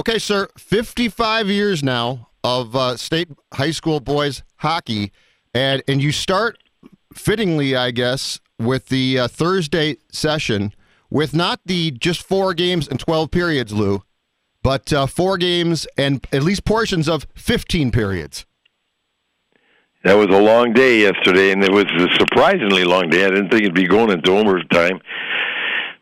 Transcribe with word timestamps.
Okay, 0.00 0.18
sir. 0.18 0.48
55 0.56 1.48
years 1.48 1.82
now 1.82 2.30
of 2.42 2.74
uh, 2.74 2.96
state 2.96 3.28
high 3.52 3.70
school 3.70 4.00
boys 4.00 4.42
hockey, 4.56 5.12
and 5.52 5.82
and 5.86 6.02
you 6.02 6.10
start 6.10 6.56
fittingly, 7.12 7.76
I 7.76 7.90
guess, 7.90 8.40
with 8.58 8.86
the 8.86 9.18
uh, 9.18 9.28
Thursday 9.28 9.98
session 10.10 10.72
with 11.10 11.34
not 11.34 11.60
the 11.66 11.90
just 11.90 12.22
four 12.22 12.54
games 12.54 12.88
and 12.88 12.98
12 12.98 13.30
periods, 13.30 13.74
Lou, 13.74 14.02
but 14.62 14.90
uh, 14.90 15.04
four 15.04 15.36
games 15.36 15.86
and 15.98 16.26
at 16.32 16.44
least 16.44 16.64
portions 16.64 17.06
of 17.06 17.26
15 17.34 17.92
periods. 17.92 18.46
That 20.04 20.14
was 20.14 20.28
a 20.28 20.40
long 20.40 20.72
day 20.72 21.02
yesterday, 21.02 21.52
and 21.52 21.62
it 21.62 21.72
was 21.72 21.84
a 21.84 22.08
surprisingly 22.18 22.84
long 22.84 23.10
day. 23.10 23.26
I 23.26 23.28
didn't 23.28 23.50
think 23.50 23.64
it'd 23.64 23.74
be 23.74 23.86
going 23.86 24.10
into 24.10 24.30
overtime. 24.30 25.02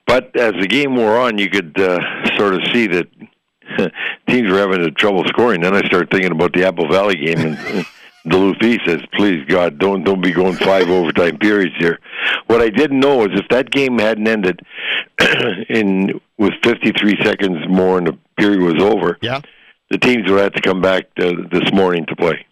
But 0.09 0.35
as 0.37 0.55
the 0.59 0.67
game 0.67 0.97
wore 0.97 1.19
on, 1.19 1.37
you 1.37 1.51
could 1.51 1.79
uh, 1.79 1.99
sort 2.37 2.55
of 2.55 2.61
see 2.73 2.87
that 2.87 3.09
teams 4.29 4.51
were 4.51 4.59
having 4.59 4.95
trouble 4.95 5.25
scoring. 5.27 5.61
Then 5.61 5.75
I 5.75 5.83
started 5.87 6.11
thinking 6.11 6.33
about 6.33 6.53
the 6.53 6.67
Apple 6.67 6.89
Valley 6.89 7.17
game, 7.17 7.39
and 7.39 7.87
Duluth 8.29 8.63
East 8.63 8.81
says, 8.87 9.01
"Please 9.15 9.45
God, 9.47 9.79
don't 9.79 10.05
don't 10.05 10.21
be 10.23 10.33
going 10.33 10.55
five 10.55 10.89
overtime 10.99 11.39
periods 11.39 11.75
here." 11.79 11.99
What 12.47 12.61
I 12.61 12.69
didn't 12.71 13.01
know 13.01 13.23
is 13.25 13.31
if 13.39 13.49
that 13.51 13.71
game 13.71 13.99
hadn't 13.99 14.27
ended 14.29 14.61
in 15.69 16.21
with 16.39 16.55
53 16.63 17.17
seconds 17.25 17.59
more 17.69 17.99
and 17.99 18.07
the 18.07 18.19
period 18.39 18.61
was 18.61 18.83
over, 18.83 19.19
Yeah. 19.21 19.41
the 19.91 19.99
teams 19.99 20.31
would 20.31 20.41
have 20.41 20.53
to 20.55 20.61
come 20.63 20.81
back 20.81 21.05
uh, 21.21 21.33
this 21.51 21.73
morning 21.73 22.07
to 22.07 22.17
play. 22.17 22.45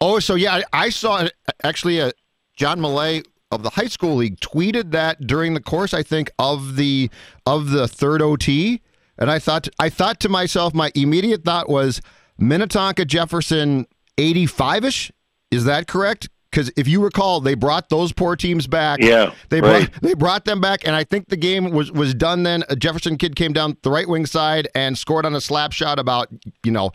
Oh, 0.00 0.18
so 0.18 0.34
yeah, 0.34 0.56
I, 0.72 0.84
I 0.86 0.88
saw 0.90 1.26
actually 1.62 2.00
uh, 2.00 2.10
John 2.56 2.80
Millea 2.80 3.24
of 3.50 3.62
the 3.62 3.70
high 3.70 3.86
school 3.86 4.16
league 4.16 4.38
tweeted 4.40 4.90
that 4.90 5.26
during 5.26 5.54
the 5.54 5.60
course, 5.60 5.94
I 5.94 6.02
think 6.02 6.30
of 6.38 6.76
the 6.76 7.10
of 7.46 7.70
the 7.70 7.86
third 7.88 8.20
OT, 8.20 8.82
and 9.18 9.30
I 9.30 9.38
thought 9.38 9.68
I 9.78 9.88
thought 9.88 10.20
to 10.20 10.28
myself, 10.28 10.74
my 10.74 10.90
immediate 10.94 11.44
thought 11.44 11.68
was 11.68 12.00
Minnetonka 12.38 13.04
Jefferson 13.04 13.86
eighty 14.18 14.46
five 14.46 14.84
ish. 14.84 15.12
Is 15.50 15.64
that 15.64 15.86
correct? 15.86 16.28
Because 16.50 16.72
if 16.76 16.88
you 16.88 17.02
recall, 17.02 17.40
they 17.40 17.54
brought 17.54 17.90
those 17.90 18.12
poor 18.12 18.34
teams 18.34 18.66
back. 18.66 19.00
Yeah, 19.00 19.34
they 19.50 19.60
right. 19.60 19.90
brought 19.90 20.02
they 20.02 20.14
brought 20.14 20.44
them 20.44 20.60
back, 20.60 20.86
and 20.86 20.96
I 20.96 21.04
think 21.04 21.28
the 21.28 21.36
game 21.36 21.70
was 21.70 21.92
was 21.92 22.14
done 22.14 22.44
then. 22.44 22.64
A 22.68 22.76
Jefferson 22.76 23.18
kid 23.18 23.36
came 23.36 23.52
down 23.52 23.76
the 23.82 23.90
right 23.90 24.08
wing 24.08 24.26
side 24.26 24.68
and 24.74 24.96
scored 24.96 25.26
on 25.26 25.34
a 25.34 25.40
slap 25.40 25.72
shot 25.72 25.98
about 25.98 26.28
you 26.64 26.72
know 26.72 26.92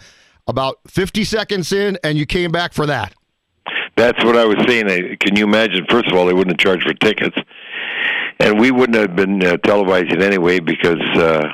about 0.47 0.77
fifty 0.87 1.23
seconds 1.23 1.71
in, 1.71 1.97
and 2.03 2.17
you 2.17 2.25
came 2.25 2.51
back 2.51 2.73
for 2.73 2.85
that. 2.87 3.13
That's 3.97 4.23
what 4.23 4.35
I 4.35 4.45
was 4.45 4.57
saying. 4.67 5.17
Can 5.19 5.35
you 5.35 5.43
imagine? 5.43 5.85
First 5.89 6.09
of 6.09 6.17
all, 6.17 6.25
they 6.25 6.33
wouldn't 6.33 6.59
have 6.59 6.65
charged 6.65 6.87
for 6.87 6.93
tickets, 6.95 7.37
and 8.39 8.59
we 8.59 8.71
wouldn't 8.71 8.97
have 8.97 9.15
been 9.15 9.45
uh, 9.45 9.57
televising 9.57 10.21
anyway 10.21 10.59
because 10.59 11.01
uh, 11.17 11.47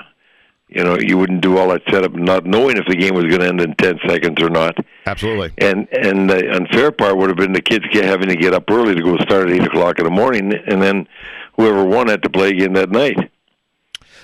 you 0.67 0.83
know 0.83 0.97
you 0.97 1.17
wouldn't 1.17 1.41
do 1.41 1.57
all 1.57 1.69
that 1.69 1.81
setup 1.89 2.13
not 2.13 2.45
knowing 2.45 2.78
if 2.78 2.85
the 2.88 2.95
game 2.95 3.16
was 3.16 3.25
going 3.25 3.39
to 3.39 3.47
end 3.47 3.61
in 3.61 3.75
ten 3.75 4.00
seconds 4.07 4.41
or 4.41 4.50
not. 4.50 4.78
Absolutely. 5.05 5.51
And 5.57 5.88
and 5.91 6.29
the 6.29 6.51
unfair 6.55 6.91
part 6.91 7.17
would 7.17 7.29
have 7.29 7.38
been 7.38 7.53
the 7.53 7.61
kids 7.61 7.85
having 7.94 8.29
to 8.29 8.35
get 8.35 8.53
up 8.53 8.69
early 8.69 8.95
to 8.95 9.01
go 9.01 9.17
start 9.17 9.50
at 9.50 9.55
eight 9.55 9.63
o'clock 9.63 10.00
in 10.00 10.05
the 10.05 10.11
morning, 10.11 10.53
and 10.67 10.81
then 10.81 11.07
whoever 11.55 11.83
won 11.83 12.07
had 12.07 12.23
to 12.23 12.29
play 12.29 12.50
again 12.50 12.73
that 12.73 12.91
night. 12.91 13.17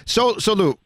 So, 0.06 0.38
so 0.38 0.54
Lou, 0.54 0.78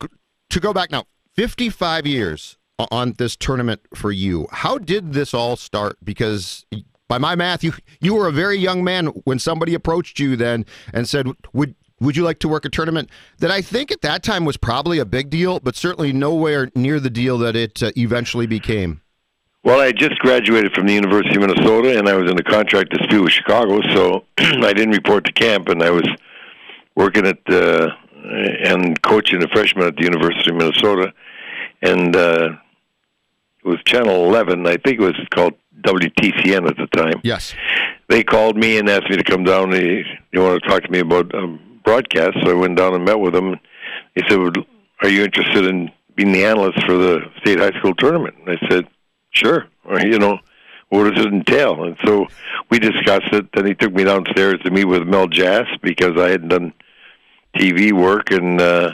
to 0.49 0.59
go 0.59 0.73
back 0.73 0.91
now, 0.91 1.05
55 1.35 2.05
years 2.05 2.57
on 2.91 3.13
this 3.13 3.35
tournament 3.35 3.81
for 3.95 4.11
you. 4.11 4.47
How 4.51 4.77
did 4.77 5.13
this 5.13 5.33
all 5.33 5.55
start? 5.55 5.97
Because 6.03 6.65
by 7.07 7.17
my 7.17 7.35
math, 7.35 7.63
you 7.63 7.73
you 7.99 8.13
were 8.13 8.27
a 8.27 8.31
very 8.31 8.57
young 8.57 8.83
man 8.83 9.07
when 9.23 9.39
somebody 9.39 9.73
approached 9.73 10.19
you 10.19 10.35
then 10.35 10.65
and 10.93 11.07
said, 11.07 11.27
"Would 11.53 11.75
would 11.99 12.15
you 12.15 12.23
like 12.23 12.39
to 12.39 12.47
work 12.47 12.65
a 12.65 12.69
tournament?" 12.69 13.09
That 13.39 13.51
I 13.51 13.61
think 13.61 13.91
at 13.91 14.01
that 14.01 14.23
time 14.23 14.45
was 14.45 14.57
probably 14.57 14.99
a 14.99 15.05
big 15.05 15.29
deal, 15.29 15.59
but 15.59 15.75
certainly 15.75 16.13
nowhere 16.13 16.69
near 16.75 16.99
the 16.99 17.09
deal 17.09 17.37
that 17.39 17.55
it 17.55 17.81
uh, 17.81 17.91
eventually 17.95 18.47
became. 18.47 19.01
Well, 19.63 19.81
I 19.81 19.91
just 19.91 20.17
graduated 20.19 20.73
from 20.73 20.87
the 20.87 20.93
University 20.93 21.35
of 21.35 21.41
Minnesota, 21.41 21.97
and 21.97 22.07
I 22.07 22.15
was 22.15 22.31
in 22.31 22.39
a 22.39 22.43
contract 22.43 22.91
dispute 22.91 23.21
with 23.21 23.33
Chicago, 23.33 23.81
so 23.93 24.23
I 24.37 24.71
didn't 24.71 24.91
report 24.91 25.25
to 25.25 25.33
camp, 25.33 25.67
and 25.67 25.83
I 25.83 25.89
was 25.89 26.07
working 26.95 27.27
at 27.27 27.39
uh, 27.49 27.89
and 28.23 29.01
coaching 29.01 29.43
a 29.43 29.47
freshman 29.49 29.87
at 29.87 29.95
the 29.95 30.03
University 30.03 30.51
of 30.51 30.57
Minnesota, 30.57 31.13
and 31.81 32.15
uh, 32.15 32.49
it 33.63 33.67
was 33.67 33.79
Channel 33.85 34.25
11. 34.29 34.65
I 34.65 34.77
think 34.77 34.99
it 34.99 35.03
was 35.03 35.15
called 35.31 35.53
WTCN 35.81 36.67
at 36.67 36.77
the 36.77 36.87
time. 36.95 37.19
Yes. 37.23 37.53
They 38.09 38.23
called 38.23 38.57
me 38.57 38.77
and 38.77 38.89
asked 38.89 39.09
me 39.09 39.17
to 39.17 39.23
come 39.23 39.43
down. 39.43 39.69
They 39.69 40.03
they 40.31 40.39
wanted 40.39 40.63
to 40.63 40.69
talk 40.69 40.83
to 40.83 40.89
me 40.89 40.99
about 40.99 41.33
um, 41.35 41.76
broadcast, 41.87 42.35
so 42.43 42.51
I 42.51 42.53
went 42.53 42.77
down 42.77 42.93
and 42.95 43.05
met 43.05 43.19
with 43.19 43.33
them. 43.33 43.55
They 44.13 44.23
said, 44.27 44.39
"Would- 44.39 44.65
"Are 45.01 45.07
you 45.07 45.23
interested 45.23 45.65
in 45.65 45.89
being 46.15 46.33
the 46.33 46.43
analyst 46.43 46.85
for 46.85 46.97
the 46.97 47.21
state 47.39 47.59
high 47.59 47.77
school 47.79 47.95
tournament?" 47.95 48.35
And 48.39 48.57
I 48.57 48.67
said, 48.67 48.87
"Sure." 49.31 49.67
Or, 49.85 49.97
you 50.01 50.19
know, 50.19 50.39
what 50.89 51.15
does 51.15 51.25
it 51.25 51.31
entail? 51.31 51.83
And 51.85 51.95
so 52.05 52.27
we 52.69 52.77
discussed 52.79 53.31
it. 53.31 53.45
Then 53.53 53.65
he 53.65 53.73
took 53.73 53.93
me 53.93 54.03
downstairs 54.03 54.59
to 54.63 54.71
meet 54.71 54.83
with 54.83 55.07
Mel 55.07 55.27
Jass 55.27 55.67
because 55.81 56.19
I 56.19 56.29
hadn't 56.29 56.49
done 56.49 56.73
TV 57.57 57.93
work, 57.93 58.31
and 58.31 58.59
uh, 58.59 58.91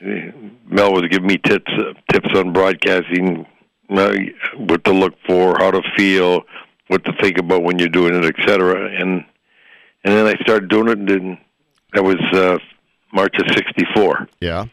Mel 0.00 0.92
was 0.92 1.08
giving 1.10 1.26
me 1.26 1.38
tips 1.38 1.72
tips 2.12 2.30
on 2.36 2.52
broadcasting, 2.52 3.44
uh, 3.90 4.14
what 4.56 4.84
to 4.84 4.92
look 4.92 5.14
for, 5.26 5.56
how 5.58 5.72
to 5.72 5.82
feel, 5.96 6.42
what 6.86 7.04
to 7.06 7.12
think 7.20 7.38
about 7.38 7.64
when 7.64 7.80
you're 7.80 7.88
doing 7.88 8.14
it, 8.14 8.24
etc. 8.24 8.88
And 9.00 9.24
and 10.04 10.14
then 10.14 10.26
I 10.26 10.34
started 10.42 10.68
doing 10.68 10.88
it, 10.88 10.98
and 10.98 11.38
that 11.94 12.02
was 12.04 12.16
uh, 12.32 12.58
March 13.12 13.34
of 13.38 13.46
'64 13.54 14.28
Yeah. 14.40 14.66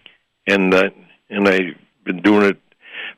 and 0.47 0.73
uh, 0.73 0.89
and 1.29 1.47
I've 1.47 1.75
been 2.05 2.21
doing 2.21 2.45
it 2.45 2.57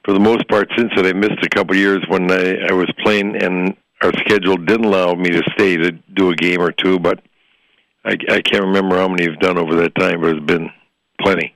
for 0.03 0.13
the 0.13 0.19
most 0.19 0.47
part 0.47 0.69
since 0.77 0.91
then. 0.95 1.05
I 1.05 1.13
missed 1.13 1.43
a 1.43 1.49
couple 1.49 1.75
of 1.75 1.79
years 1.79 2.03
when 2.07 2.31
I, 2.31 2.67
I 2.69 2.73
was 2.73 2.89
playing, 3.03 3.41
and 3.41 3.75
our 4.01 4.11
schedule 4.19 4.57
didn't 4.57 4.85
allow 4.85 5.13
me 5.13 5.29
to 5.29 5.43
stay 5.53 5.77
to 5.77 5.91
do 5.91 6.29
a 6.31 6.35
game 6.35 6.59
or 6.61 6.71
two. 6.71 6.99
But 6.99 7.21
I, 8.03 8.17
I 8.29 8.41
can't 8.41 8.63
remember 8.63 8.97
how 8.97 9.07
many 9.07 9.27
I've 9.29 9.39
done 9.39 9.57
over 9.57 9.75
that 9.77 9.93
time, 9.95 10.21
but 10.21 10.35
it's 10.37 10.45
been 10.45 10.69
plenty. 11.21 11.53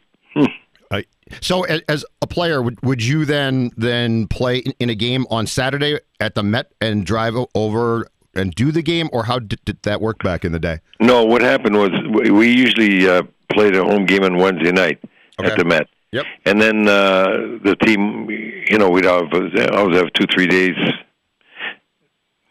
I, 0.91 1.05
so, 1.41 1.63
as 1.63 2.05
a 2.21 2.27
player, 2.27 2.61
would, 2.61 2.79
would 2.83 3.03
you 3.03 3.25
then 3.25 3.71
then 3.75 4.27
play 4.27 4.59
in 4.79 4.89
a 4.91 4.95
game 4.95 5.25
on 5.31 5.47
Saturday 5.47 5.99
at 6.19 6.35
the 6.35 6.43
Met 6.43 6.71
and 6.79 7.03
drive 7.05 7.33
over 7.55 8.07
and 8.35 8.53
do 8.53 8.71
the 8.71 8.81
game, 8.81 9.09
or 9.13 9.25
how 9.25 9.39
did, 9.39 9.59
did 9.65 9.81
that 9.83 10.01
work 10.01 10.23
back 10.23 10.43
in 10.45 10.51
the 10.51 10.59
day? 10.59 10.79
No, 10.99 11.23
what 11.25 11.41
happened 11.41 11.77
was 11.77 11.91
we- 12.31 12.51
usually 12.51 13.07
uh, 13.07 13.23
played 13.51 13.75
a 13.75 13.83
home 13.83 14.05
game 14.05 14.23
on 14.23 14.37
Wednesday 14.37 14.71
night 14.71 14.99
Okay. 15.39 15.51
at 15.51 15.57
the 15.57 15.65
Met. 15.65 15.87
Yep. 16.11 16.25
And 16.45 16.61
then 16.61 16.87
uh, 16.87 17.27
the 17.63 17.75
team, 17.81 18.29
you 18.29 18.77
know, 18.77 18.89
we'd 18.89 19.05
have 19.05 19.33
always 19.33 19.97
have 19.97 20.13
two, 20.13 20.25
three 20.33 20.47
days 20.47 20.75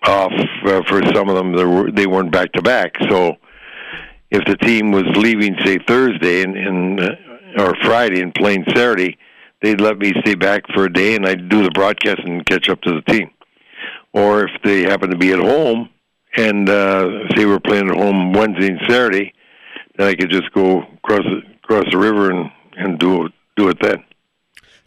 off 0.06 0.32
uh, 0.66 0.82
for 0.86 1.00
some 1.14 1.28
of 1.28 1.36
them. 1.36 1.56
They, 1.56 1.64
were, 1.64 1.90
they 1.90 2.06
weren't 2.06 2.30
back 2.30 2.52
to 2.52 2.62
back, 2.62 2.92
so 3.08 3.36
if 4.30 4.44
the 4.46 4.56
team 4.56 4.90
was 4.90 5.04
leaving, 5.16 5.56
say 5.64 5.78
Thursday 5.86 6.42
and, 6.42 6.56
and 6.56 7.00
uh, 7.00 7.14
or 7.62 7.74
Friday 7.84 8.20
and 8.20 8.34
playing 8.34 8.64
Saturday, 8.74 9.16
they'd 9.62 9.80
let 9.80 9.96
me 9.98 10.12
stay 10.20 10.34
back 10.34 10.64
for 10.74 10.84
a 10.84 10.92
day 10.92 11.14
and 11.14 11.24
I'd 11.26 11.48
do 11.48 11.62
the 11.62 11.70
broadcast 11.70 12.18
and 12.24 12.44
catch 12.44 12.68
up 12.68 12.80
to 12.82 12.94
the 12.94 13.02
team. 13.12 13.30
Or 14.14 14.44
if 14.44 14.52
they 14.62 14.82
happened 14.82 15.12
to 15.12 15.18
be 15.18 15.32
at 15.32 15.40
home 15.40 15.90
and 16.36 16.68
uh, 16.68 17.28
say 17.34 17.44
we're 17.44 17.60
playing 17.60 17.90
at 17.90 17.96
home 17.96 18.32
Wednesday 18.32 18.68
and 18.68 18.80
Saturday, 18.88 19.34
then 19.98 20.08
I 20.08 20.14
could 20.14 20.30
just 20.30 20.50
go 20.52 20.82
across 20.82 21.24
the, 21.24 21.42
across 21.62 21.84
the 21.90 21.98
river 21.98 22.30
and 22.30 22.50
and 22.76 22.98
do 22.98 23.26
it, 23.26 23.32
do 23.56 23.68
it 23.68 23.78
then. 23.80 24.02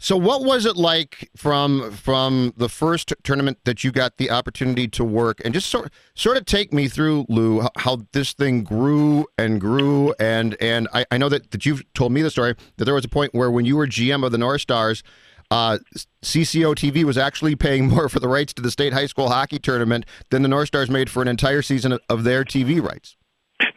So, 0.00 0.16
what 0.16 0.44
was 0.44 0.64
it 0.64 0.76
like 0.76 1.28
from 1.36 1.90
from 1.90 2.54
the 2.56 2.68
first 2.68 3.12
tournament 3.24 3.58
that 3.64 3.82
you 3.82 3.90
got 3.90 4.16
the 4.16 4.30
opportunity 4.30 4.86
to 4.88 5.04
work, 5.04 5.40
and 5.44 5.52
just 5.52 5.68
sort 5.68 5.92
sort 6.14 6.36
of 6.36 6.44
take 6.44 6.72
me 6.72 6.86
through, 6.86 7.26
Lou, 7.28 7.62
how, 7.62 7.70
how 7.78 7.98
this 8.12 8.32
thing 8.32 8.62
grew 8.62 9.26
and 9.36 9.60
grew, 9.60 10.14
and 10.20 10.56
and 10.60 10.86
I, 10.94 11.04
I 11.10 11.18
know 11.18 11.28
that 11.28 11.50
that 11.50 11.66
you've 11.66 11.82
told 11.94 12.12
me 12.12 12.22
the 12.22 12.30
story 12.30 12.54
that 12.76 12.84
there 12.84 12.94
was 12.94 13.04
a 13.04 13.08
point 13.08 13.34
where 13.34 13.50
when 13.50 13.64
you 13.64 13.76
were 13.76 13.88
GM 13.88 14.24
of 14.24 14.32
the 14.32 14.38
North 14.38 14.60
Stars. 14.60 15.02
Uh, 15.50 15.78
CCO 16.22 16.74
TV 16.74 17.04
was 17.04 17.16
actually 17.16 17.56
paying 17.56 17.88
more 17.88 18.08
for 18.08 18.20
the 18.20 18.28
rights 18.28 18.52
to 18.54 18.62
the 18.62 18.70
state 18.70 18.92
high 18.92 19.06
school 19.06 19.30
hockey 19.30 19.58
tournament 19.58 20.04
than 20.30 20.42
the 20.42 20.48
North 20.48 20.68
Stars 20.68 20.90
made 20.90 21.08
for 21.08 21.22
an 21.22 21.28
entire 21.28 21.62
season 21.62 21.98
of, 22.08 22.24
their 22.24 22.44
TV 22.44 22.82
rights. 22.82 23.16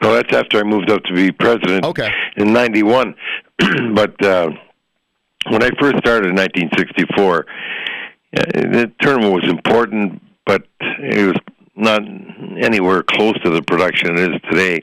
No, 0.01 0.13
that's 0.13 0.33
after 0.33 0.59
I 0.59 0.63
moved 0.63 0.89
up 0.89 1.03
to 1.03 1.13
be 1.13 1.31
president 1.31 1.85
Okay. 1.85 2.09
in 2.35 2.51
'91. 2.51 3.15
but 3.94 4.21
uh, 4.23 4.50
when 5.50 5.63
I 5.63 5.69
first 5.79 5.97
started 6.00 6.29
in 6.29 6.35
1964, 6.35 7.45
uh, 8.38 8.41
the 8.53 8.91
tournament 9.00 9.33
was 9.33 9.50
important, 9.50 10.21
but 10.45 10.67
it 10.79 11.25
was 11.25 11.38
not 11.75 12.01
anywhere 12.59 13.03
close 13.03 13.39
to 13.44 13.50
the 13.50 13.62
production 13.62 14.17
it 14.17 14.33
is 14.33 14.41
today. 14.50 14.81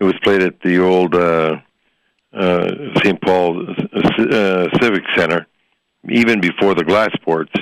It 0.00 0.04
was 0.04 0.14
played 0.22 0.42
at 0.42 0.60
the 0.60 0.78
old 0.78 1.14
uh, 1.14 1.56
uh, 2.32 2.70
St. 3.02 3.20
Paul 3.20 3.66
uh, 3.68 4.68
Civic 4.80 5.04
Center, 5.16 5.46
even 6.10 6.40
before 6.40 6.74
the 6.74 6.84
glass 6.84 7.10
sports. 7.14 7.52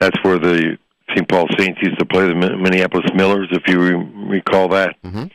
That's 0.00 0.16
where 0.22 0.38
the 0.38 0.76
St. 1.10 1.28
Paul 1.28 1.46
Saints 1.58 1.80
used 1.82 1.98
to 1.98 2.04
play 2.06 2.26
the 2.26 2.34
Minneapolis 2.34 3.06
Millers, 3.14 3.48
if 3.52 3.62
you 3.68 3.80
re- 3.80 4.36
recall 4.38 4.68
that, 4.68 4.96
Mhm. 5.04 5.30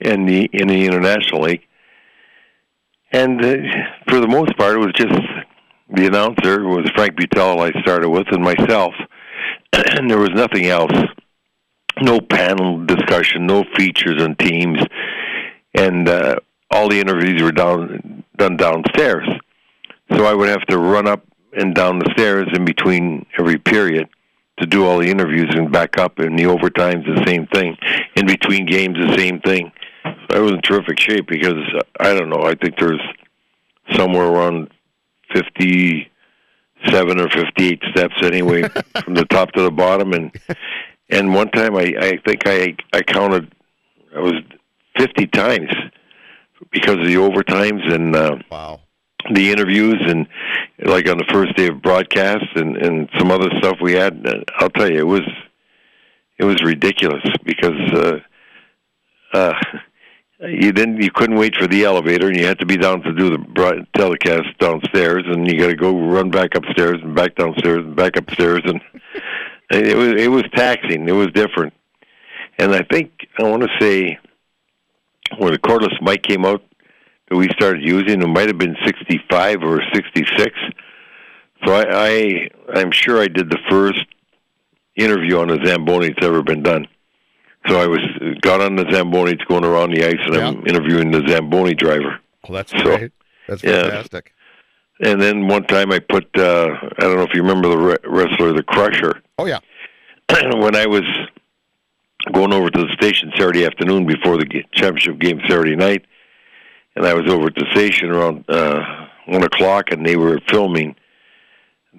in 0.00 0.26
the 0.26 0.48
in 0.52 0.68
the 0.68 0.84
International 0.86 1.42
League. 1.42 1.62
And 3.12 3.44
uh, 3.44 3.54
for 4.08 4.20
the 4.20 4.28
most 4.28 4.56
part, 4.56 4.74
it 4.76 4.78
was 4.78 4.92
just 4.96 5.12
the 5.94 6.06
announcer 6.06 6.66
was 6.66 6.90
Frank 6.94 7.14
Buetel 7.16 7.60
I 7.60 7.80
started 7.82 8.08
with, 8.08 8.26
and 8.32 8.42
myself, 8.42 8.94
and 9.72 10.10
there 10.10 10.18
was 10.18 10.30
nothing 10.30 10.66
else. 10.66 10.92
No 12.00 12.20
panel 12.20 12.84
discussion, 12.86 13.46
no 13.46 13.64
features 13.76 14.22
on 14.22 14.34
teams, 14.36 14.78
and 15.74 16.08
uh, 16.08 16.36
all 16.70 16.88
the 16.88 16.98
interviews 16.98 17.42
were 17.42 17.52
down 17.52 18.24
done 18.38 18.56
downstairs. 18.56 19.28
So 20.16 20.24
I 20.24 20.32
would 20.34 20.48
have 20.48 20.62
to 20.66 20.78
run 20.78 21.06
up 21.06 21.22
and 21.52 21.74
down 21.74 21.98
the 21.98 22.10
stairs 22.12 22.48
in 22.54 22.64
between 22.64 23.26
every 23.38 23.58
period 23.58 24.08
to 24.58 24.66
do 24.66 24.84
all 24.86 24.98
the 24.98 25.10
interviews 25.10 25.50
and 25.54 25.72
back 25.72 25.98
up. 25.98 26.18
And 26.18 26.38
the 26.38 26.44
overtimes, 26.44 27.04
the 27.06 27.24
same 27.26 27.46
thing. 27.48 27.76
In 28.16 28.26
between 28.26 28.66
games, 28.66 28.96
the 28.98 29.16
same 29.16 29.40
thing. 29.40 29.72
So 30.04 30.36
I 30.36 30.38
was 30.40 30.52
in 30.52 30.62
terrific 30.62 30.98
shape 30.98 31.26
because 31.28 31.56
I 32.00 32.14
don't 32.14 32.28
know. 32.30 32.42
I 32.42 32.54
think 32.54 32.76
there's 32.78 33.00
somewhere 33.92 34.26
around 34.26 34.70
fifty-seven 35.32 37.20
or 37.20 37.28
fifty-eight 37.30 37.82
steps 37.90 38.14
anyway, 38.22 38.62
from 39.04 39.14
the 39.14 39.24
top 39.26 39.52
to 39.52 39.62
the 39.62 39.70
bottom. 39.70 40.12
And 40.12 40.32
and 41.10 41.34
one 41.34 41.50
time, 41.50 41.76
I 41.76 41.94
I 42.00 42.18
think 42.26 42.46
I 42.46 42.76
I 42.92 43.02
counted 43.02 43.54
I 44.14 44.20
was 44.20 44.34
fifty 44.98 45.26
times 45.26 45.70
because 46.70 46.96
of 46.96 47.04
the 47.06 47.14
overtimes 47.16 47.92
and. 47.92 48.14
Uh, 48.16 48.36
Wow. 48.50 48.80
The 49.32 49.50
interviews 49.50 50.00
and 50.00 50.26
like 50.84 51.08
on 51.08 51.18
the 51.18 51.26
first 51.32 51.56
day 51.56 51.68
of 51.68 51.82
broadcast 51.82 52.44
and 52.56 52.76
and 52.76 53.08
some 53.18 53.30
other 53.30 53.48
stuff 53.58 53.76
we 53.80 53.92
had 53.92 54.26
uh, 54.26 54.34
i'll 54.58 54.70
tell 54.70 54.90
you 54.90 54.98
it 54.98 55.06
was 55.06 55.28
it 56.38 56.44
was 56.44 56.62
ridiculous 56.62 57.22
because 57.44 57.92
uh 57.92 58.18
uh 59.32 59.54
you 60.48 60.72
didn't 60.72 61.00
you 61.00 61.10
couldn't 61.10 61.36
wait 61.36 61.54
for 61.54 61.68
the 61.68 61.84
elevator 61.84 62.26
and 62.26 62.36
you 62.36 62.44
had 62.44 62.58
to 62.58 62.66
be 62.66 62.76
down 62.76 63.00
to 63.02 63.12
do 63.12 63.30
the 63.30 63.86
telecast 63.94 64.48
downstairs 64.58 65.22
and 65.26 65.46
you 65.46 65.58
got 65.58 65.68
to 65.68 65.76
go 65.76 65.96
run 65.96 66.30
back 66.30 66.54
upstairs 66.56 66.98
and 67.02 67.14
back 67.14 67.34
downstairs 67.36 67.78
and 67.78 67.94
back 67.94 68.16
upstairs 68.16 68.60
and 68.64 68.80
it 69.70 69.96
was 69.96 70.20
it 70.20 70.30
was 70.30 70.44
taxing. 70.54 71.08
It 71.08 71.12
was 71.12 71.28
different. 71.28 71.72
And 72.58 72.74
i 72.74 72.82
think 72.82 73.12
i 73.38 73.44
want 73.44 73.62
to 73.62 73.68
say 73.80 74.18
when 75.38 75.52
the 75.52 75.58
cordless 75.58 76.00
mic 76.02 76.22
came 76.22 76.44
out 76.44 76.62
that 77.32 77.38
we 77.38 77.48
started 77.50 77.82
using. 77.82 78.20
It 78.22 78.26
might 78.26 78.48
have 78.48 78.58
been 78.58 78.76
65 78.84 79.62
or 79.62 79.80
66. 79.94 80.58
So 81.64 81.72
I, 81.72 81.84
I 81.90 82.48
I'm 82.74 82.90
sure 82.90 83.20
I 83.20 83.28
did 83.28 83.48
the 83.50 83.58
first 83.70 84.04
interview 84.96 85.38
on 85.38 85.48
the 85.48 85.58
Zamboni 85.64 86.08
that's 86.08 86.24
ever 86.26 86.42
been 86.42 86.62
done. 86.62 86.86
So 87.68 87.80
I 87.80 87.86
was 87.86 88.00
got 88.40 88.60
on 88.60 88.76
the 88.76 88.84
Zamboni, 88.90 89.32
it's 89.32 89.44
going 89.44 89.64
around 89.64 89.92
the 89.94 90.04
ice, 90.04 90.18
and 90.26 90.36
I'm 90.36 90.66
interviewing 90.66 91.10
the 91.12 91.22
Zamboni 91.26 91.74
driver. 91.74 92.18
Well, 92.46 92.56
that's 92.56 92.72
So, 92.72 92.82
great. 92.82 93.12
That's 93.48 93.62
yeah. 93.62 93.82
fantastic. 93.84 94.32
And 95.00 95.20
then 95.22 95.46
one 95.46 95.64
time 95.64 95.90
I 95.92 96.00
put 96.00 96.24
uh, 96.36 96.68
I 96.98 97.00
don't 97.00 97.16
know 97.16 97.22
if 97.22 97.34
you 97.34 97.42
remember 97.42 97.68
the 97.68 97.78
re- 97.78 97.96
wrestler, 98.04 98.52
the 98.52 98.62
Crusher. 98.64 99.22
Oh 99.38 99.46
yeah. 99.46 99.60
when 100.56 100.76
I 100.76 100.86
was 100.86 101.04
going 102.32 102.52
over 102.52 102.68
to 102.68 102.84
the 102.86 102.92
station 102.92 103.32
Saturday 103.36 103.64
afternoon 103.64 104.06
before 104.06 104.36
the 104.36 104.64
championship 104.74 105.18
game 105.18 105.40
Saturday 105.48 105.76
night, 105.76 106.04
and 106.96 107.06
I 107.06 107.14
was 107.14 107.30
over 107.30 107.46
at 107.46 107.54
the 107.54 107.66
station 107.72 108.10
around 108.10 108.44
uh, 108.48 109.06
one 109.26 109.42
o'clock, 109.44 109.90
and 109.90 110.04
they 110.04 110.16
were 110.16 110.38
filming 110.48 110.94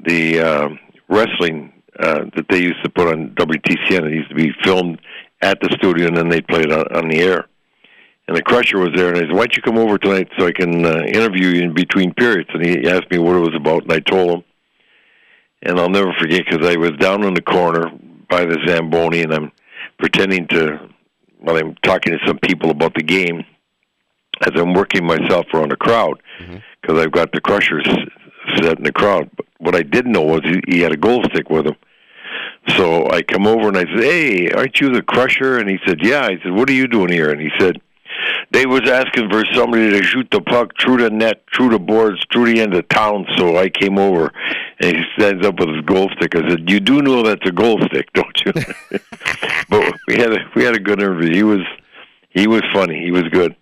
the 0.05 0.39
um 0.39 0.79
wrestling 1.07 1.73
uh, 1.99 2.25
that 2.35 2.45
they 2.49 2.59
used 2.59 2.83
to 2.83 2.89
put 2.89 3.07
on 3.07 3.29
WTCN. 3.35 4.07
It 4.07 4.13
used 4.13 4.29
to 4.29 4.35
be 4.35 4.51
filmed 4.63 4.99
at 5.41 5.59
the 5.61 5.69
studio, 5.77 6.07
and 6.07 6.17
then 6.17 6.29
they 6.29 6.41
played 6.41 6.71
on, 6.71 6.85
on 6.95 7.07
the 7.07 7.19
air. 7.19 7.45
And 8.27 8.37
the 8.37 8.41
Crusher 8.41 8.79
was 8.79 8.91
there, 8.95 9.09
and 9.09 9.17
I 9.17 9.21
said, 9.21 9.31
"Why 9.31 9.39
don't 9.39 9.55
you 9.55 9.61
come 9.61 9.77
over 9.77 9.97
tonight 9.97 10.29
so 10.37 10.47
I 10.47 10.51
can 10.51 10.85
uh, 10.85 11.03
interview 11.03 11.49
you 11.49 11.61
in 11.63 11.73
between 11.73 12.13
periods?" 12.13 12.49
And 12.53 12.65
he 12.65 12.89
asked 12.89 13.11
me 13.11 13.19
what 13.19 13.35
it 13.35 13.39
was 13.39 13.55
about, 13.55 13.83
and 13.83 13.91
I 13.91 13.99
told 13.99 14.35
him. 14.35 14.43
And 15.65 15.79
I'll 15.79 15.89
never 15.89 16.11
forget 16.19 16.43
because 16.49 16.67
I 16.67 16.75
was 16.77 16.91
down 16.99 17.23
in 17.23 17.33
the 17.33 17.41
corner 17.41 17.89
by 18.29 18.45
the 18.45 18.57
Zamboni, 18.65 19.21
and 19.21 19.33
I'm 19.33 19.51
pretending 19.97 20.47
to, 20.47 20.89
well, 21.41 21.57
I'm 21.57 21.75
talking 21.83 22.11
to 22.11 22.27
some 22.27 22.37
people 22.39 22.69
about 22.69 22.93
the 22.95 23.03
game 23.03 23.45
as 24.45 24.59
I'm 24.59 24.73
working 24.73 25.05
myself 25.05 25.45
around 25.53 25.71
the 25.71 25.77
crowd 25.77 26.21
mm-hmm. 26.39 26.57
because 26.81 27.03
I've 27.03 27.11
got 27.11 27.31
the 27.31 27.41
Crushers 27.41 27.87
set 28.57 28.77
in 28.77 28.83
the 28.83 28.91
crowd. 28.91 29.29
But 29.35 29.45
what 29.59 29.75
I 29.75 29.83
didn't 29.83 30.11
know 30.11 30.21
was 30.21 30.41
he, 30.43 30.61
he 30.67 30.79
had 30.81 30.91
a 30.91 30.97
goal 30.97 31.23
stick 31.25 31.49
with 31.49 31.67
him. 31.67 31.75
So 32.69 33.09
I 33.09 33.21
come 33.21 33.45
over 33.45 33.67
and 33.67 33.77
I 33.77 33.85
said, 33.85 34.03
"Hey, 34.03 34.51
aren't 34.51 34.79
you 34.79 34.93
the 34.93 35.01
Crusher?" 35.01 35.57
And 35.57 35.69
he 35.69 35.79
said, 35.85 35.99
"Yeah." 36.01 36.25
I 36.25 36.39
said, 36.41 36.53
"What 36.53 36.69
are 36.69 36.73
you 36.73 36.87
doing 36.87 37.11
here?" 37.11 37.29
And 37.29 37.41
he 37.41 37.49
said, 37.59 37.81
"They 38.51 38.65
was 38.65 38.89
asking 38.89 39.29
for 39.29 39.43
somebody 39.53 39.89
to 39.89 40.03
shoot 40.03 40.29
the 40.31 40.39
puck 40.39 40.71
through 40.79 40.97
the 40.97 41.09
net, 41.09 41.43
through 41.53 41.69
the 41.69 41.79
boards, 41.79 42.23
through 42.31 42.53
the 42.53 42.61
end 42.61 42.73
of 42.73 42.87
town." 42.87 43.25
So 43.37 43.57
I 43.57 43.67
came 43.67 43.97
over, 43.97 44.31
and 44.79 44.95
he 44.95 45.03
stands 45.17 45.45
up 45.45 45.59
with 45.59 45.69
his 45.69 45.81
goal 45.81 46.09
stick. 46.15 46.35
I 46.35 46.47
said, 46.47 46.69
"You 46.69 46.79
do 46.79 47.01
know 47.01 47.21
that's 47.21 47.45
a 47.45 47.51
goal 47.51 47.81
stick, 47.87 48.11
don't 48.13 48.41
you?" 48.45 48.53
but 49.69 49.93
we 50.07 50.15
had 50.15 50.31
a 50.31 50.39
we 50.55 50.63
had 50.63 50.75
a 50.75 50.79
good 50.79 51.01
interview. 51.01 51.33
He 51.33 51.43
was 51.43 51.65
he 52.29 52.47
was 52.47 52.63
funny. 52.73 53.03
He 53.03 53.11
was 53.11 53.23
good. 53.23 53.55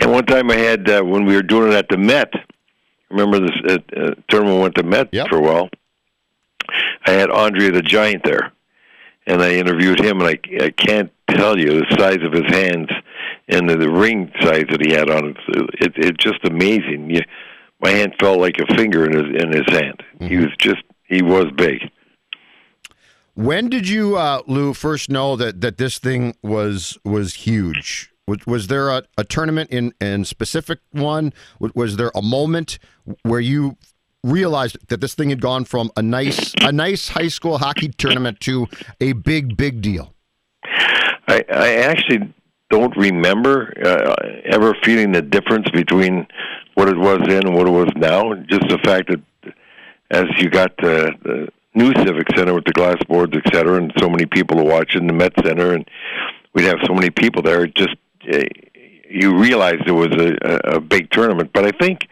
And 0.00 0.12
one 0.12 0.26
time 0.26 0.50
I 0.50 0.56
had 0.56 0.88
uh, 0.88 1.02
when 1.02 1.24
we 1.24 1.34
were 1.34 1.42
doing 1.42 1.72
it 1.72 1.74
at 1.74 1.88
the 1.88 1.98
Met. 1.98 2.32
Remember 3.10 3.40
this 3.40 3.56
uh, 3.68 3.78
uh, 3.96 4.14
tournament 4.28 4.60
went 4.60 4.74
to 4.76 4.82
Met 4.82 5.08
Yep. 5.12 5.28
for 5.28 5.38
a 5.38 5.40
while. 5.40 5.68
I 7.06 7.12
had 7.12 7.30
Andre 7.30 7.70
the 7.70 7.80
Giant 7.82 8.22
there, 8.24 8.52
and 9.26 9.42
I 9.42 9.54
interviewed 9.54 9.98
him, 10.00 10.20
and 10.20 10.28
I 10.28 10.64
I 10.64 10.70
can't 10.70 11.10
tell 11.30 11.58
you 11.58 11.80
the 11.80 11.96
size 11.98 12.18
of 12.22 12.32
his 12.32 12.46
hands 12.54 12.88
and 13.48 13.68
the, 13.68 13.76
the 13.76 13.90
ring 13.90 14.30
size 14.40 14.64
that 14.70 14.84
he 14.84 14.92
had 14.92 15.08
on 15.10 15.30
it. 15.30 15.36
It 15.80 15.92
it's 15.96 16.22
just 16.22 16.44
amazing. 16.44 17.10
You, 17.10 17.22
my 17.80 17.90
hand 17.90 18.14
felt 18.20 18.40
like 18.40 18.56
a 18.58 18.74
finger 18.76 19.06
in 19.06 19.12
his 19.12 19.42
in 19.42 19.52
his 19.52 19.66
hand. 19.68 20.02
He 20.20 20.36
was 20.36 20.54
just 20.58 20.82
he 21.04 21.22
was 21.22 21.46
big. 21.56 21.90
When 23.34 23.68
did 23.68 23.88
you, 23.88 24.16
uh, 24.16 24.42
Lou, 24.48 24.74
first 24.74 25.08
know 25.08 25.36
that, 25.36 25.60
that 25.60 25.78
this 25.78 25.98
thing 26.00 26.34
was 26.42 26.98
was 27.04 27.34
huge? 27.34 28.12
Was, 28.28 28.46
was 28.46 28.66
there 28.66 28.90
a, 28.90 29.02
a 29.16 29.24
tournament 29.24 29.70
in 29.70 29.94
in 30.00 30.24
specific 30.26 30.80
one? 30.92 31.32
Was, 31.58 31.96
there 31.96 32.12
a 32.14 32.20
moment 32.20 32.78
where 33.22 33.40
you 33.40 33.78
realized 34.22 34.76
that 34.88 35.00
this 35.00 35.14
thing 35.14 35.30
had 35.30 35.40
gone 35.40 35.64
from 35.64 35.90
a 35.96 36.02
nice 36.02 36.52
a 36.60 36.70
nice 36.70 37.08
high 37.08 37.28
school 37.28 37.56
hockey 37.56 37.88
tournament 37.88 38.38
to 38.40 38.66
a 39.00 39.14
big 39.14 39.56
big 39.56 39.80
deal? 39.80 40.14
I, 41.26 41.42
I 41.50 41.74
actually 41.76 42.34
don't 42.68 42.94
remember 42.98 43.72
uh, 43.82 44.14
ever 44.44 44.74
feeling 44.84 45.12
the 45.12 45.22
difference 45.22 45.70
between 45.70 46.26
what 46.74 46.88
it 46.88 46.98
was 46.98 47.20
then 47.26 47.46
and 47.46 47.54
what 47.54 47.66
it 47.66 47.70
was 47.70 47.88
now. 47.96 48.34
Just 48.34 48.68
the 48.68 48.78
fact 48.84 49.08
that 49.08 49.54
as 50.10 50.26
you 50.36 50.50
got 50.50 50.76
the, 50.76 51.12
the 51.22 51.48
new 51.74 51.94
Civic 52.04 52.26
Center 52.36 52.52
with 52.52 52.66
the 52.66 52.72
glass 52.72 52.96
boards, 53.08 53.34
et 53.34 53.54
cetera, 53.54 53.78
and 53.78 53.90
so 53.98 54.10
many 54.10 54.26
people 54.26 54.58
to 54.58 54.64
watch 54.64 54.94
in 54.96 55.06
the 55.06 55.14
Met 55.14 55.32
Center, 55.42 55.72
and 55.72 55.88
we'd 56.52 56.64
have 56.64 56.78
so 56.86 56.92
many 56.92 57.08
people 57.08 57.40
there, 57.40 57.66
just 57.66 57.96
you 58.22 59.36
realized 59.36 59.86
it 59.86 59.92
was 59.92 60.08
a, 60.08 60.76
a, 60.76 60.80
big 60.80 61.10
tournament. 61.10 61.50
But 61.52 61.64
I 61.66 61.70
think 61.72 62.06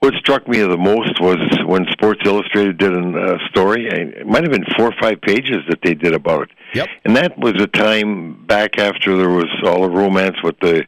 what 0.00 0.14
struck 0.14 0.46
me 0.46 0.58
the 0.58 0.76
most 0.76 1.20
was 1.20 1.38
when 1.66 1.86
Sports 1.90 2.20
Illustrated 2.24 2.78
did 2.78 2.92
a 2.92 3.38
story. 3.48 3.86
It 3.86 4.26
might 4.26 4.42
have 4.42 4.52
been 4.52 4.66
four 4.76 4.88
or 4.88 4.94
five 5.00 5.20
pages 5.20 5.58
that 5.68 5.80
they 5.82 5.94
did 5.94 6.14
about 6.14 6.42
it. 6.42 6.50
Yep. 6.74 6.88
And 7.04 7.16
that 7.16 7.38
was 7.38 7.54
a 7.60 7.66
time 7.66 8.44
back 8.46 8.78
after 8.78 9.16
there 9.16 9.30
was 9.30 9.48
all 9.64 9.82
the 9.82 9.90
romance 9.90 10.36
with 10.42 10.58
the 10.60 10.84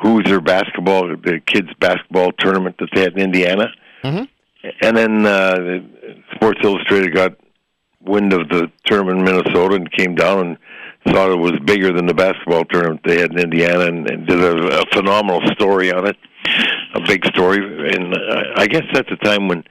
Hoosier 0.00 0.40
basketball, 0.40 1.08
the 1.08 1.40
kids 1.44 1.68
basketball 1.80 2.32
tournament 2.32 2.76
that 2.78 2.88
they 2.94 3.02
had 3.02 3.14
in 3.14 3.20
Indiana. 3.20 3.72
Mhm. 4.04 4.28
and 4.80 4.96
then 4.96 5.26
uh, 5.26 5.80
Sports 6.34 6.60
Illustrated 6.62 7.12
got 7.12 7.34
wind 8.00 8.32
of 8.32 8.48
the 8.48 8.70
tournament 8.84 9.18
in 9.18 9.24
Minnesota 9.24 9.74
and 9.74 9.90
came 9.90 10.14
down 10.14 10.46
and 10.46 10.58
thought 11.12 11.30
it 11.30 11.38
was 11.38 11.58
bigger 11.64 11.92
than 11.92 12.06
the 12.06 12.14
basketball 12.14 12.64
tournament 12.64 13.00
they 13.04 13.20
had 13.20 13.32
in 13.32 13.38
Indiana 13.38 13.86
and, 13.86 14.10
and 14.10 14.26
did 14.26 14.40
a, 14.40 14.82
a 14.82 14.86
phenomenal 14.92 15.40
story 15.52 15.92
on 15.92 16.06
it, 16.06 16.16
a 16.94 17.00
big 17.00 17.24
story. 17.26 17.58
And 17.94 18.14
I 18.56 18.66
guess 18.66 18.84
that's 18.92 19.10
the 19.10 19.16
time 19.16 19.48
when 19.48 19.64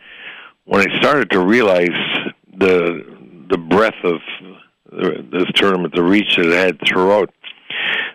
when 0.65 0.87
I 0.87 0.99
started 0.99 1.31
to 1.31 1.39
realize 1.39 1.97
the 2.57 3.05
the 3.49 3.57
breadth 3.57 4.03
of 4.03 4.19
this 5.31 5.45
tournament, 5.55 5.93
the 5.95 6.03
reach 6.03 6.35
that 6.37 6.45
it 6.45 6.53
had 6.53 6.79
throughout. 6.87 7.33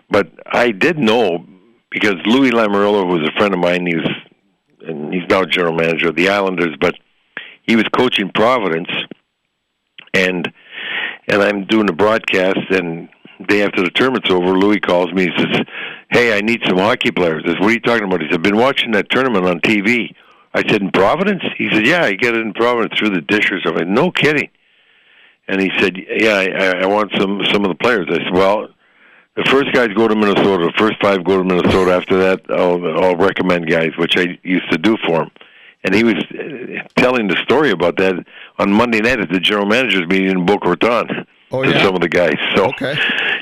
But 0.09 0.31
I 0.45 0.71
did 0.71 0.97
know 0.97 1.45
because 1.89 2.15
Louis 2.25 2.51
Lamoriello 2.51 3.05
was 3.05 3.27
a 3.27 3.37
friend 3.37 3.53
of 3.53 3.59
mine. 3.59 3.85
He's 3.85 4.87
and 4.87 5.13
he's 5.13 5.27
now 5.29 5.45
general 5.45 5.73
manager 5.73 6.09
of 6.09 6.15
the 6.15 6.29
Islanders, 6.29 6.75
but 6.79 6.95
he 7.61 7.75
was 7.75 7.85
coaching 7.95 8.29
Providence, 8.33 8.89
and 10.13 10.51
and 11.27 11.41
I'm 11.41 11.65
doing 11.65 11.89
a 11.89 11.93
broadcast, 11.93 12.59
and 12.69 13.09
day 13.47 13.63
after 13.63 13.81
the 13.83 13.89
tournament's 13.89 14.29
over, 14.29 14.57
Louis 14.57 14.79
calls 14.79 15.11
me. 15.13 15.25
He 15.25 15.37
says, 15.37 15.65
"Hey, 16.09 16.37
I 16.37 16.41
need 16.41 16.61
some 16.67 16.77
hockey 16.77 17.11
players." 17.11 17.43
I 17.45 17.51
said, 17.51 17.59
"What 17.59 17.69
are 17.69 17.73
you 17.73 17.79
talking 17.79 18.05
about?" 18.05 18.21
He 18.21 18.27
said, 18.27 18.35
"I've 18.35 18.43
been 18.43 18.57
watching 18.57 18.91
that 18.91 19.09
tournament 19.09 19.45
on 19.45 19.59
TV." 19.61 20.13
I 20.53 20.61
said, 20.61 20.81
"In 20.81 20.91
Providence?" 20.91 21.43
He 21.57 21.69
said, 21.71 21.85
"Yeah, 21.85 22.03
I 22.03 22.13
get 22.13 22.35
it 22.35 22.41
in 22.41 22.53
Providence 22.53 22.97
through 22.97 23.11
the 23.11 23.21
dishers." 23.21 23.63
I 23.65 23.77
said, 23.77 23.87
"No 23.87 24.11
kidding." 24.11 24.49
And 25.47 25.61
he 25.61 25.71
said, 25.79 25.97
"Yeah, 25.97 26.35
I, 26.35 26.83
I 26.83 26.85
want 26.85 27.11
some 27.17 27.41
some 27.51 27.63
of 27.63 27.69
the 27.69 27.75
players." 27.75 28.07
I 28.09 28.17
said, 28.23 28.33
"Well." 28.33 28.69
The 29.35 29.45
first 29.45 29.73
guys 29.73 29.87
go 29.95 30.07
to 30.07 30.13
Minnesota. 30.13 30.65
The 30.65 30.77
first 30.77 31.01
five 31.01 31.23
go 31.23 31.39
to 31.39 31.43
Minnesota. 31.43 31.91
After 31.91 32.19
that, 32.19 32.41
I'll, 32.51 33.03
I'll 33.03 33.15
recommend 33.15 33.67
guys, 33.67 33.89
which 33.97 34.15
I 34.15 34.37
used 34.43 34.69
to 34.71 34.77
do 34.77 34.95
for 35.07 35.23
him 35.23 35.31
and 35.83 35.93
he 35.93 36.03
was 36.03 36.15
uh, 36.15 36.87
telling 36.95 37.27
the 37.27 37.35
story 37.43 37.71
about 37.71 37.97
that 37.97 38.25
on 38.59 38.71
Monday 38.71 39.01
night 39.01 39.19
at 39.19 39.29
the 39.31 39.39
general 39.39 39.65
managers 39.65 40.07
meeting 40.07 40.29
in 40.29 40.45
Boca 40.45 40.69
Raton 40.69 41.25
oh, 41.51 41.63
to 41.63 41.69
yeah? 41.69 41.83
some 41.83 41.95
of 41.95 42.01
the 42.01 42.09
guys. 42.09 42.37
So 42.55 42.65
Okay. 42.65 42.95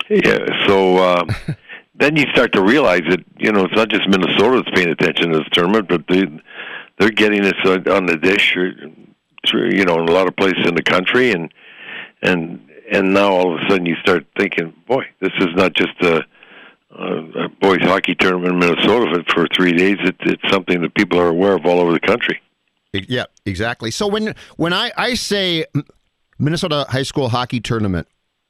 yeah, 0.10 0.68
so 0.68 0.98
uh, 0.98 1.26
then 1.96 2.16
you 2.16 2.26
start 2.34 2.54
to 2.54 2.62
realize 2.62 3.02
that 3.10 3.24
you 3.38 3.52
know 3.52 3.66
it's 3.66 3.76
not 3.76 3.90
just 3.90 4.08
Minnesota 4.08 4.62
that's 4.64 4.76
paying 4.76 4.90
attention 4.90 5.32
to 5.32 5.40
this 5.40 5.48
tournament, 5.52 5.88
but 5.88 6.06
they 6.08 6.26
they're 6.98 7.10
getting 7.10 7.42
this 7.42 7.54
on 7.66 7.88
on 7.88 8.06
the 8.06 8.18
dish, 8.18 8.56
or, 8.56 8.74
you 9.70 9.86
know, 9.86 9.96
in 10.00 10.08
a 10.08 10.12
lot 10.12 10.28
of 10.28 10.36
places 10.36 10.66
in 10.68 10.76
the 10.76 10.84
country, 10.84 11.32
and 11.32 11.54
and 12.22 12.70
and 12.92 13.14
now 13.14 13.32
all 13.32 13.56
of 13.56 13.62
a 13.62 13.70
sudden 13.70 13.86
you 13.86 13.96
start 13.98 14.26
thinking, 14.38 14.74
boy, 14.88 15.06
this 15.20 15.32
is 15.40 15.56
not 15.56 15.74
just 15.74 16.00
a 16.02 16.24
a 16.94 17.48
boys 17.62 17.80
hockey 17.82 18.16
tournament 18.16 18.54
in 18.54 18.60
Minnesota 18.60 19.24
for 19.34 19.48
three 19.56 19.72
days. 19.72 19.98
It, 20.02 20.16
it's 20.22 20.50
something 20.50 20.82
that 20.82 20.94
people 20.94 21.20
are 21.20 21.30
aware 21.30 21.56
of 21.56 21.66
all 21.66 21.80
over 21.80 21.94
the 21.94 22.00
country. 22.02 22.42
Yeah, 22.94 23.26
exactly. 23.46 23.92
So 23.92 24.08
when 24.08 24.36
when 24.58 24.74
I, 24.74 24.92
I 24.98 25.14
say 25.14 25.66
Minnesota 26.38 26.86
high 26.90 27.04
school 27.04 27.30
hockey 27.30 27.62
tournament, 27.62 28.08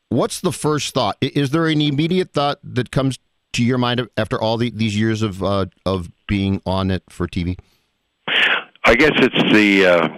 what's 0.09 0.41
the 0.41 0.51
first 0.51 0.93
thought? 0.93 1.17
Is 1.21 1.51
there 1.51 1.67
an 1.67 1.81
immediate 1.81 2.33
thought 2.33 2.59
that 2.63 2.91
comes 2.91 3.19
to 3.53 3.63
your 3.63 3.77
mind 3.77 4.07
after 4.17 4.41
all 4.41 4.57
the, 4.57 4.71
these 4.71 4.97
years 4.97 5.21
of 5.21 5.43
uh, 5.43 5.65
of 5.85 6.09
being 6.27 6.61
on 6.65 6.89
it 6.89 7.03
for 7.09 7.27
TV? 7.27 7.57
I 8.83 8.95
guess 8.95 9.11
it's 9.15 9.53
the 9.53 9.85
uh, 9.85 10.09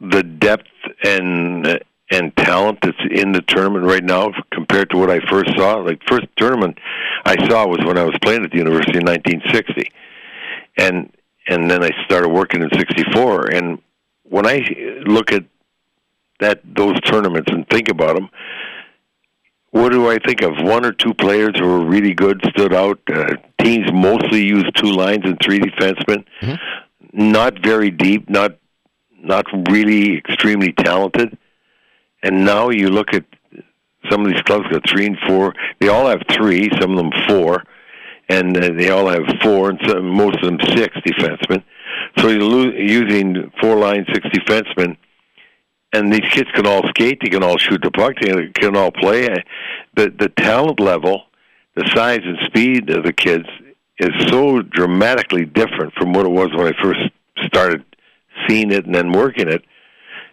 the 0.00 0.22
depth 0.22 0.68
and 1.02 1.80
and 2.12 2.36
talent 2.36 2.78
that's 2.82 2.98
in 3.10 3.32
the 3.32 3.42
tournament 3.42 3.84
right 3.84 4.04
now 4.04 4.32
compared 4.52 4.90
to 4.90 4.96
what 4.96 5.10
I 5.10 5.20
first 5.28 5.50
saw. 5.56 5.76
Like 5.76 6.00
first 6.08 6.26
tournament 6.36 6.78
I 7.24 7.36
saw 7.48 7.66
was 7.66 7.84
when 7.84 7.98
I 7.98 8.04
was 8.04 8.16
playing 8.22 8.44
at 8.44 8.52
the 8.52 8.58
university 8.58 8.98
in 8.98 9.04
1960, 9.04 9.90
and 10.76 11.12
and 11.46 11.70
then 11.70 11.82
I 11.82 11.90
started 12.04 12.28
working 12.28 12.62
in 12.62 12.70
'64. 12.72 13.46
And 13.48 13.80
when 14.24 14.46
I 14.46 14.64
look 15.06 15.32
at 15.32 15.44
that 16.40 16.60
those 16.64 17.00
tournaments 17.02 17.50
and 17.50 17.68
think 17.68 17.88
about 17.88 18.14
them, 18.14 18.30
what 19.70 19.92
do 19.92 20.10
I 20.10 20.18
think 20.18 20.42
of? 20.42 20.52
One 20.58 20.84
or 20.84 20.92
two 20.92 21.14
players 21.14 21.52
who 21.58 21.66
were 21.66 21.84
really 21.84 22.14
good, 22.14 22.42
stood 22.50 22.74
out. 22.74 22.98
Uh, 23.12 23.34
teams 23.60 23.90
mostly 23.92 24.44
use 24.44 24.64
two 24.74 24.92
lines 24.92 25.22
and 25.24 25.38
three 25.42 25.60
defensemen. 25.60 26.24
Mm-hmm. 26.42 27.30
Not 27.30 27.62
very 27.62 27.90
deep, 27.90 28.28
not 28.28 28.56
not 29.22 29.46
really 29.70 30.16
extremely 30.16 30.72
talented. 30.72 31.36
And 32.22 32.44
now 32.44 32.70
you 32.70 32.88
look 32.88 33.14
at 33.14 33.24
some 34.10 34.24
of 34.24 34.32
these 34.32 34.42
clubs 34.42 34.66
got 34.68 34.88
three 34.88 35.06
and 35.06 35.18
four. 35.26 35.54
They 35.78 35.88
all 35.88 36.06
have 36.06 36.22
three, 36.30 36.70
some 36.80 36.92
of 36.92 36.96
them 36.96 37.10
four, 37.28 37.64
and 38.30 38.56
uh, 38.56 38.70
they 38.78 38.90
all 38.90 39.08
have 39.08 39.24
four, 39.42 39.70
and 39.70 39.80
some, 39.86 40.06
most 40.06 40.36
of 40.36 40.42
them 40.42 40.58
six 40.76 40.96
defensemen. 40.98 41.62
So 42.18 42.28
you're 42.28 42.42
lo- 42.42 42.72
using 42.72 43.50
four 43.60 43.76
line, 43.76 44.06
six 44.12 44.26
defensemen, 44.28 44.96
and 45.92 46.12
these 46.12 46.28
kids 46.30 46.48
can 46.54 46.66
all 46.66 46.82
skate. 46.90 47.18
They 47.20 47.28
can 47.28 47.42
all 47.42 47.58
shoot 47.58 47.82
the 47.82 47.90
puck. 47.90 48.14
They 48.20 48.48
can 48.54 48.76
all 48.76 48.92
play. 48.92 49.28
The 49.96 50.14
the 50.16 50.28
talent 50.28 50.78
level, 50.78 51.24
the 51.74 51.90
size 51.94 52.20
and 52.22 52.38
speed 52.46 52.88
of 52.90 53.04
the 53.04 53.12
kids 53.12 53.46
is 53.98 54.28
so 54.28 54.62
dramatically 54.62 55.44
different 55.44 55.92
from 55.94 56.12
what 56.12 56.24
it 56.24 56.30
was 56.30 56.48
when 56.54 56.72
I 56.72 56.82
first 56.82 57.00
started 57.44 57.84
seeing 58.48 58.70
it 58.70 58.86
and 58.86 58.94
then 58.94 59.12
working 59.12 59.48
it. 59.48 59.62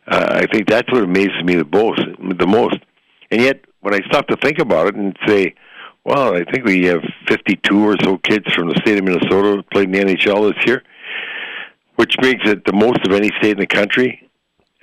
Uh, 0.08 0.42
I 0.42 0.46
think 0.46 0.70
that's 0.70 0.90
what 0.92 1.04
amazes 1.04 1.44
me 1.44 1.56
the 1.56 1.66
most. 1.66 2.02
The 2.40 2.48
most, 2.48 2.78
and 3.32 3.42
yet 3.42 3.66
when 3.82 3.94
I 3.94 4.00
stop 4.08 4.28
to 4.28 4.38
think 4.38 4.60
about 4.60 4.88
it 4.88 4.96
and 4.96 5.18
say, 5.28 5.56
"Well, 6.08 6.36
I 6.36 6.44
think 6.46 6.66
we 6.66 6.86
have 6.86 7.04
52 7.28 7.86
or 7.86 7.98
so 8.02 8.18
kids 8.20 8.52
from 8.54 8.70
the 8.70 8.76
state 8.78 8.98
of 8.98 9.04
Minnesota 9.04 9.62
playing 9.72 9.92
the 9.92 10.00
NHL 10.00 10.54
this 10.54 10.66
year," 10.66 10.82
which 11.98 12.16
makes 12.22 12.50
it 12.50 12.64
the 12.66 12.74
most 12.74 13.06
of 13.06 13.12
any 13.12 13.30
state 13.40 13.52
in 13.52 13.60
the 13.60 13.68
country. 13.68 14.24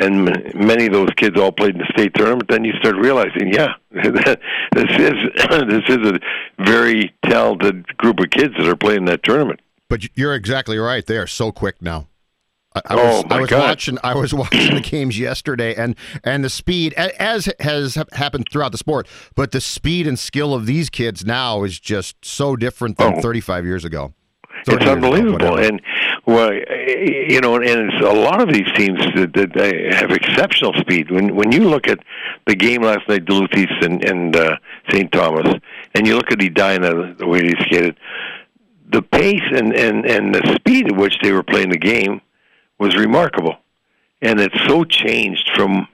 And 0.01 0.25
many 0.55 0.87
of 0.87 0.93
those 0.93 1.11
kids 1.17 1.41
all 1.41 1.53
played 1.53 1.77
in 1.77 1.79
the 1.79 1.93
state 1.97 2.15
tournament. 2.15 2.49
Then 2.49 2.65
you 2.65 2.73
start 2.81 2.97
realizing, 2.97 3.53
yeah, 3.53 3.75
this 3.91 4.91
is 4.99 5.15
this 5.69 5.85
is 5.89 6.07
a 6.07 6.19
very 6.59 7.15
talented 7.25 7.97
group 7.97 8.19
of 8.19 8.31
kids 8.31 8.55
that 8.59 8.69
are 8.69 8.77
playing 8.77 9.07
that 9.07 9.23
tournament. 9.23 9.61
But 9.89 10.17
you're 10.17 10.35
exactly 10.35 10.79
right. 10.79 11.07
They 11.07 11.17
are 11.17 11.27
so 11.27 11.53
quick 11.53 11.81
now. 11.81 12.09
I, 12.75 12.81
I 12.87 12.95
Oh, 12.95 12.97
was, 13.17 13.27
my 13.27 13.37
I 13.37 13.41
was 13.41 13.51
God. 13.51 13.61
watching. 13.69 13.99
I 14.03 14.15
was 14.15 14.35
watching 14.35 14.75
the 14.75 14.81
games 14.91 15.19
yesterday, 15.19 15.75
and 15.75 15.95
and 16.23 16.45
the 16.45 16.51
speed, 16.51 16.93
as 16.95 17.49
has 17.61 17.97
happened 18.13 18.49
throughout 18.51 18.73
the 18.73 18.79
sport, 18.79 19.07
but 19.35 19.53
the 19.53 19.61
speed 19.61 20.07
and 20.07 20.19
skill 20.19 20.55
of 20.55 20.67
these 20.67 20.91
kids 20.91 21.25
now 21.25 21.63
is 21.65 21.79
just 21.79 22.17
so 22.25 22.57
different 22.57 22.99
than 22.99 23.15
Oh. 23.19 23.21
35 23.21 23.65
years 23.65 23.85
ago. 23.85 24.13
30 24.67 24.77
It's 24.77 24.85
years 24.87 24.97
ago, 24.99 25.07
unbelievable, 25.15 25.59
and 25.59 25.81
well, 26.27 26.53
you 26.55 27.41
know, 27.41 27.57
and 27.57 27.67
it's 27.93 28.05
a 28.05 28.13
lot 28.13 28.41
of 28.41 28.49
these 28.53 28.67
teams 28.77 28.99
that, 29.15 29.33
that 29.35 29.53
they 29.55 29.95
have 29.95 30.11
exceptional 30.11 30.73
speed. 30.81 31.11
When 31.11 31.35
when 31.37 31.53
you 31.53 31.69
look 31.69 31.87
at 31.87 31.99
the 32.47 32.55
game 32.57 32.83
last 32.83 33.07
night, 33.09 33.25
Duluth 33.27 33.55
East 33.57 33.73
and, 33.83 34.03
and 34.05 34.35
uh, 34.35 34.57
St. 34.91 35.11
Thomas, 35.13 35.55
and 35.95 36.07
you 36.07 36.17
look 36.17 36.31
at 36.33 36.41
Edina, 36.43 37.15
the 37.15 37.27
way 37.27 37.43
they 37.43 37.55
skated, 37.67 37.97
the 38.91 39.03
pace 39.03 39.43
and, 39.53 39.75
and 39.75 40.07
and 40.07 40.35
the 40.35 40.55
speed 40.57 40.87
at 40.93 40.97
which 40.97 41.17
they 41.23 41.33
were 41.33 41.43
playing 41.43 41.69
the 41.71 41.79
game 41.79 42.21
was 42.79 42.97
remarkable, 42.97 43.57
and 44.23 44.41
it's 44.41 44.59
so 44.67 44.85
changed 44.85 45.51
from. 45.55 45.89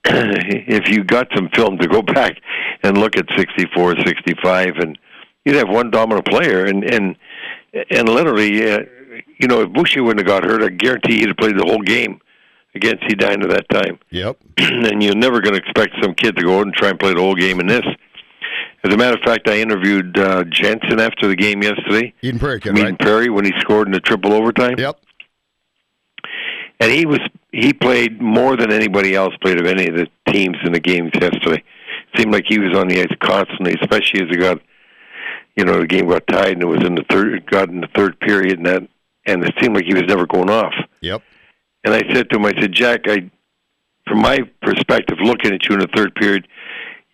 if 0.04 0.88
you 0.88 1.02
got 1.04 1.26
some 1.34 1.48
film 1.54 1.76
to 1.78 1.88
go 1.88 2.00
back 2.14 2.40
and 2.82 2.96
look 2.96 3.16
at 3.16 3.26
64, 3.36 3.96
65, 4.06 4.76
and 4.76 4.98
you'd 5.44 5.56
have 5.56 5.68
one 5.68 5.90
dominant 5.90 6.26
player, 6.26 6.64
and 6.64 6.84
and 6.84 7.16
and 7.90 8.08
literally, 8.08 8.70
uh, 8.70 8.78
you 9.38 9.48
know, 9.48 9.60
if 9.62 9.68
Boucha 9.70 10.02
wouldn't 10.02 10.20
have 10.20 10.26
got 10.26 10.48
hurt, 10.48 10.62
I 10.62 10.68
guarantee 10.68 11.18
he'd 11.18 11.28
have 11.28 11.36
played 11.36 11.58
the 11.58 11.64
whole 11.66 11.82
game 11.82 12.20
against 12.74 13.02
Edina 13.04 13.48
that 13.48 13.68
time. 13.70 13.98
Yep. 14.10 14.38
and 14.58 15.02
you're 15.02 15.16
never 15.16 15.40
going 15.40 15.54
to 15.54 15.60
expect 15.60 15.94
some 16.02 16.14
kid 16.14 16.36
to 16.36 16.42
go 16.42 16.58
out 16.60 16.66
and 16.66 16.74
try 16.74 16.88
and 16.90 16.98
play 16.98 17.12
the 17.12 17.20
whole 17.20 17.34
game 17.34 17.60
in 17.60 17.66
this. 17.66 17.84
As 18.84 18.94
a 18.94 18.96
matter 18.96 19.16
of 19.16 19.22
fact, 19.24 19.48
I 19.48 19.58
interviewed 19.58 20.16
uh, 20.18 20.44
Jensen 20.44 21.00
after 21.00 21.26
the 21.26 21.34
game 21.36 21.62
yesterday. 21.62 22.14
Eden 22.22 22.38
Prairie 22.38 22.60
kid, 22.60 22.78
Eden 22.78 22.90
right? 22.92 22.98
Prairie 22.98 23.28
when 23.30 23.44
he 23.44 23.52
scored 23.58 23.88
in 23.88 23.92
the 23.92 24.00
triple 24.00 24.32
overtime, 24.32 24.76
Yep. 24.78 25.00
And 26.80 26.92
he 26.92 27.06
was 27.06 27.20
he 27.52 27.72
played 27.72 28.20
more 28.20 28.56
than 28.56 28.72
anybody 28.72 29.14
else 29.14 29.34
played 29.40 29.60
of 29.60 29.66
any 29.66 29.88
of 29.88 29.96
the 29.96 30.06
teams 30.32 30.56
in 30.64 30.72
the 30.72 30.80
games 30.80 31.10
yesterday. 31.14 31.62
It 32.12 32.20
seemed 32.20 32.32
like 32.32 32.44
he 32.46 32.58
was 32.58 32.76
on 32.76 32.88
the 32.88 33.00
ice 33.00 33.16
constantly, 33.20 33.74
especially 33.80 34.22
as 34.22 34.28
it 34.30 34.38
got, 34.38 34.60
you 35.56 35.64
know, 35.64 35.80
the 35.80 35.86
game 35.86 36.08
got 36.08 36.26
tied 36.26 36.52
and 36.52 36.62
it 36.62 36.66
was 36.66 36.84
in 36.84 36.94
the 36.94 37.04
third, 37.10 37.46
got 37.46 37.68
in 37.68 37.80
the 37.80 37.88
third 37.94 38.20
period, 38.20 38.58
and 38.58 38.66
that, 38.66 38.82
and 39.26 39.44
it 39.44 39.54
seemed 39.60 39.74
like 39.74 39.86
he 39.86 39.94
was 39.94 40.04
never 40.04 40.26
going 40.26 40.50
off. 40.50 40.74
Yep. 41.00 41.22
And 41.84 41.94
I 41.94 42.02
said 42.12 42.28
to 42.30 42.36
him, 42.36 42.44
I 42.44 42.52
said, 42.60 42.72
Jack, 42.72 43.02
I, 43.06 43.30
from 44.06 44.20
my 44.20 44.40
perspective, 44.62 45.18
looking 45.22 45.54
at 45.54 45.66
you 45.66 45.74
in 45.74 45.80
the 45.80 45.88
third 45.94 46.14
period, 46.14 46.46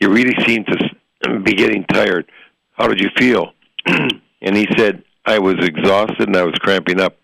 you 0.01 0.11
really 0.11 0.35
seem 0.45 0.65
to 0.65 1.41
be 1.41 1.55
getting 1.55 1.85
tired. 1.85 2.31
How 2.73 2.89
did 2.89 3.01
you 3.01 3.11
feel? 3.17 3.53
and 3.87 4.57
he 4.57 4.67
said, 4.77 5.03
I 5.27 5.39
was 5.39 5.57
exhausted 5.59 6.29
and 6.29 6.37
I 6.37 6.43
was 6.43 6.55
cramping 6.55 7.01
up. 7.01 7.17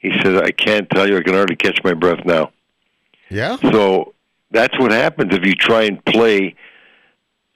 He 0.00 0.10
said, 0.22 0.42
I 0.42 0.50
can't 0.50 0.88
tell 0.90 1.08
you, 1.08 1.16
I 1.16 1.22
can 1.22 1.34
hardly 1.34 1.56
catch 1.56 1.78
my 1.84 1.94
breath 1.94 2.24
now. 2.24 2.50
Yeah. 3.28 3.56
So 3.70 4.14
that's 4.50 4.76
what 4.78 4.90
happens 4.90 5.34
if 5.34 5.46
you 5.46 5.54
try 5.54 5.82
and 5.84 6.04
play 6.04 6.56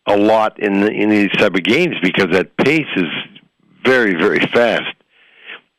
a 0.06 0.16
lot 0.16 0.60
in 0.60 0.82
the, 0.82 0.90
in 0.90 1.08
these 1.08 1.32
type 1.32 1.54
of 1.54 1.64
games 1.64 1.96
because 2.02 2.28
that 2.32 2.56
pace 2.58 2.86
is 2.96 3.08
very 3.84 4.14
very 4.14 4.40
fast, 4.52 4.94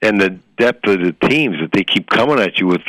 and 0.02 0.20
the 0.20 0.32
depth 0.58 0.88
of 0.88 1.00
the 1.00 1.14
teams 1.28 1.58
that 1.60 1.72
they 1.74 1.84
keep 1.84 2.10
coming 2.10 2.40
at 2.40 2.60
you 2.60 2.68
with 2.68 2.82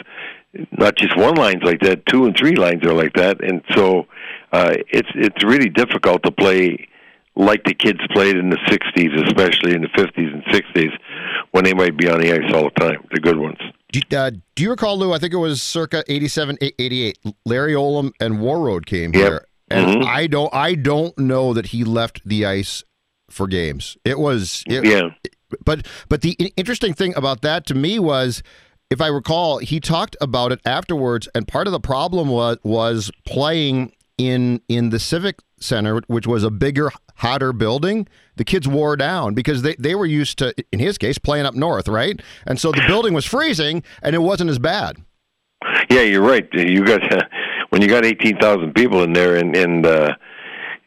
not 0.72 0.96
just 0.96 1.16
one 1.16 1.34
lines 1.34 1.62
like 1.62 1.80
that, 1.80 2.04
two 2.06 2.24
and 2.26 2.36
three 2.36 2.54
lines 2.54 2.82
are 2.84 2.94
like 2.94 3.12
that, 3.14 3.42
and 3.42 3.62
so 3.74 4.06
uh, 4.52 4.74
it's 4.88 5.08
it's 5.14 5.44
really 5.44 5.68
difficult 5.68 6.22
to 6.22 6.30
play 6.30 6.88
like 7.36 7.64
the 7.64 7.74
kids 7.74 8.00
played 8.12 8.36
in 8.36 8.50
the 8.50 8.56
'60s, 8.68 9.26
especially 9.26 9.74
in 9.74 9.82
the 9.82 9.88
'50s 9.88 10.32
and 10.34 10.42
'60s, 10.44 10.90
when 11.52 11.64
they 11.64 11.74
might 11.74 11.96
be 11.96 12.08
on 12.08 12.20
the 12.20 12.32
ice 12.32 12.52
all 12.54 12.64
the 12.64 12.80
time. 12.80 13.04
The 13.12 13.20
good 13.20 13.38
ones. 13.38 13.58
Do, 13.92 14.00
uh, 14.16 14.30
do 14.54 14.62
you 14.62 14.70
recall, 14.70 14.98
Lou? 14.98 15.12
I 15.12 15.18
think 15.18 15.32
it 15.32 15.38
was 15.38 15.62
circa 15.62 16.02
87, 16.08 16.58
88. 16.60 17.18
Larry 17.44 17.72
Olimb 17.74 18.12
and 18.20 18.38
Warroad 18.40 18.84
came 18.86 19.12
Yep. 19.14 19.22
here, 19.22 19.46
and 19.70 20.02
Mhm. 20.02 20.04
I 20.06 20.26
don't, 20.26 20.52
I 20.54 20.74
don't 20.74 21.16
know 21.18 21.54
that 21.54 21.66
he 21.66 21.84
left 21.84 22.20
the 22.26 22.44
ice 22.44 22.82
for 23.30 23.46
games. 23.46 23.96
It 24.04 24.18
was, 24.18 24.64
it, 24.66 24.84
Yeah. 24.84 25.10
but 25.64 25.86
but 26.08 26.22
the 26.22 26.32
interesting 26.56 26.94
thing 26.94 27.14
about 27.16 27.42
that 27.42 27.64
to 27.66 27.74
me 27.74 27.98
was 27.98 28.42
if 28.90 29.00
I 29.00 29.06
recall, 29.08 29.58
he 29.58 29.80
talked 29.80 30.16
about 30.20 30.52
it 30.52 30.60
afterwards, 30.64 31.28
and 31.34 31.46
part 31.48 31.66
of 31.66 31.72
the 31.72 31.80
problem 31.80 32.28
was 32.28 32.58
was 32.64 33.10
playing 33.26 33.92
in 34.18 34.60
in 34.68 34.90
the 34.90 34.98
Civic 34.98 35.40
Center, 35.58 36.00
which 36.06 36.26
was 36.26 36.44
a 36.44 36.50
bigger, 36.50 36.90
hotter 37.16 37.52
building. 37.52 38.08
The 38.36 38.44
kids 38.44 38.68
wore 38.68 38.96
down 38.96 39.34
because 39.34 39.62
they, 39.62 39.74
they 39.78 39.94
were 39.94 40.06
used 40.06 40.38
to, 40.38 40.54
in 40.72 40.78
his 40.78 40.98
case, 40.98 41.18
playing 41.18 41.46
up 41.46 41.54
north, 41.54 41.88
right? 41.88 42.20
And 42.46 42.60
so 42.60 42.72
the 42.72 42.84
building 42.86 43.14
was 43.14 43.24
freezing, 43.24 43.82
and 44.02 44.14
it 44.14 44.20
wasn't 44.20 44.50
as 44.50 44.58
bad. 44.58 44.98
Yeah, 45.90 46.02
you're 46.02 46.22
right. 46.22 46.46
You 46.52 46.84
got 46.84 47.00
when 47.70 47.82
you 47.82 47.88
got 47.88 48.04
eighteen 48.04 48.38
thousand 48.38 48.74
people 48.74 49.02
in 49.02 49.12
there, 49.12 49.36
and 49.36 49.56
and 49.56 49.86
uh, 49.86 50.14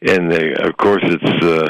and 0.06 0.32
uh, 0.32 0.68
of 0.68 0.76
course 0.76 1.02
it's 1.04 1.44
uh, 1.44 1.66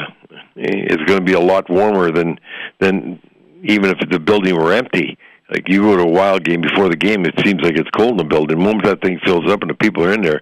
it's 0.55 1.03
going 1.03 1.19
to 1.19 1.25
be 1.25 1.33
a 1.33 1.39
lot 1.39 1.69
warmer 1.69 2.11
than 2.11 2.39
than 2.79 3.19
even 3.63 3.91
if 3.91 4.09
the 4.09 4.19
building 4.19 4.55
were 4.55 4.73
empty. 4.73 5.17
Like 5.51 5.67
you 5.67 5.81
go 5.81 5.97
to 5.97 6.03
a 6.03 6.07
wild 6.07 6.45
game 6.45 6.61
before 6.61 6.87
the 6.87 6.95
game, 6.95 7.25
it 7.25 7.35
seems 7.43 7.61
like 7.61 7.77
it's 7.77 7.89
cold 7.91 8.11
in 8.11 8.17
the 8.17 8.23
building. 8.23 8.57
The 8.57 8.63
moment 8.63 8.85
that 8.85 9.01
thing 9.01 9.19
fills 9.25 9.51
up 9.51 9.61
and 9.61 9.69
the 9.69 9.75
people 9.75 10.03
are 10.03 10.13
in 10.13 10.21
there, 10.21 10.41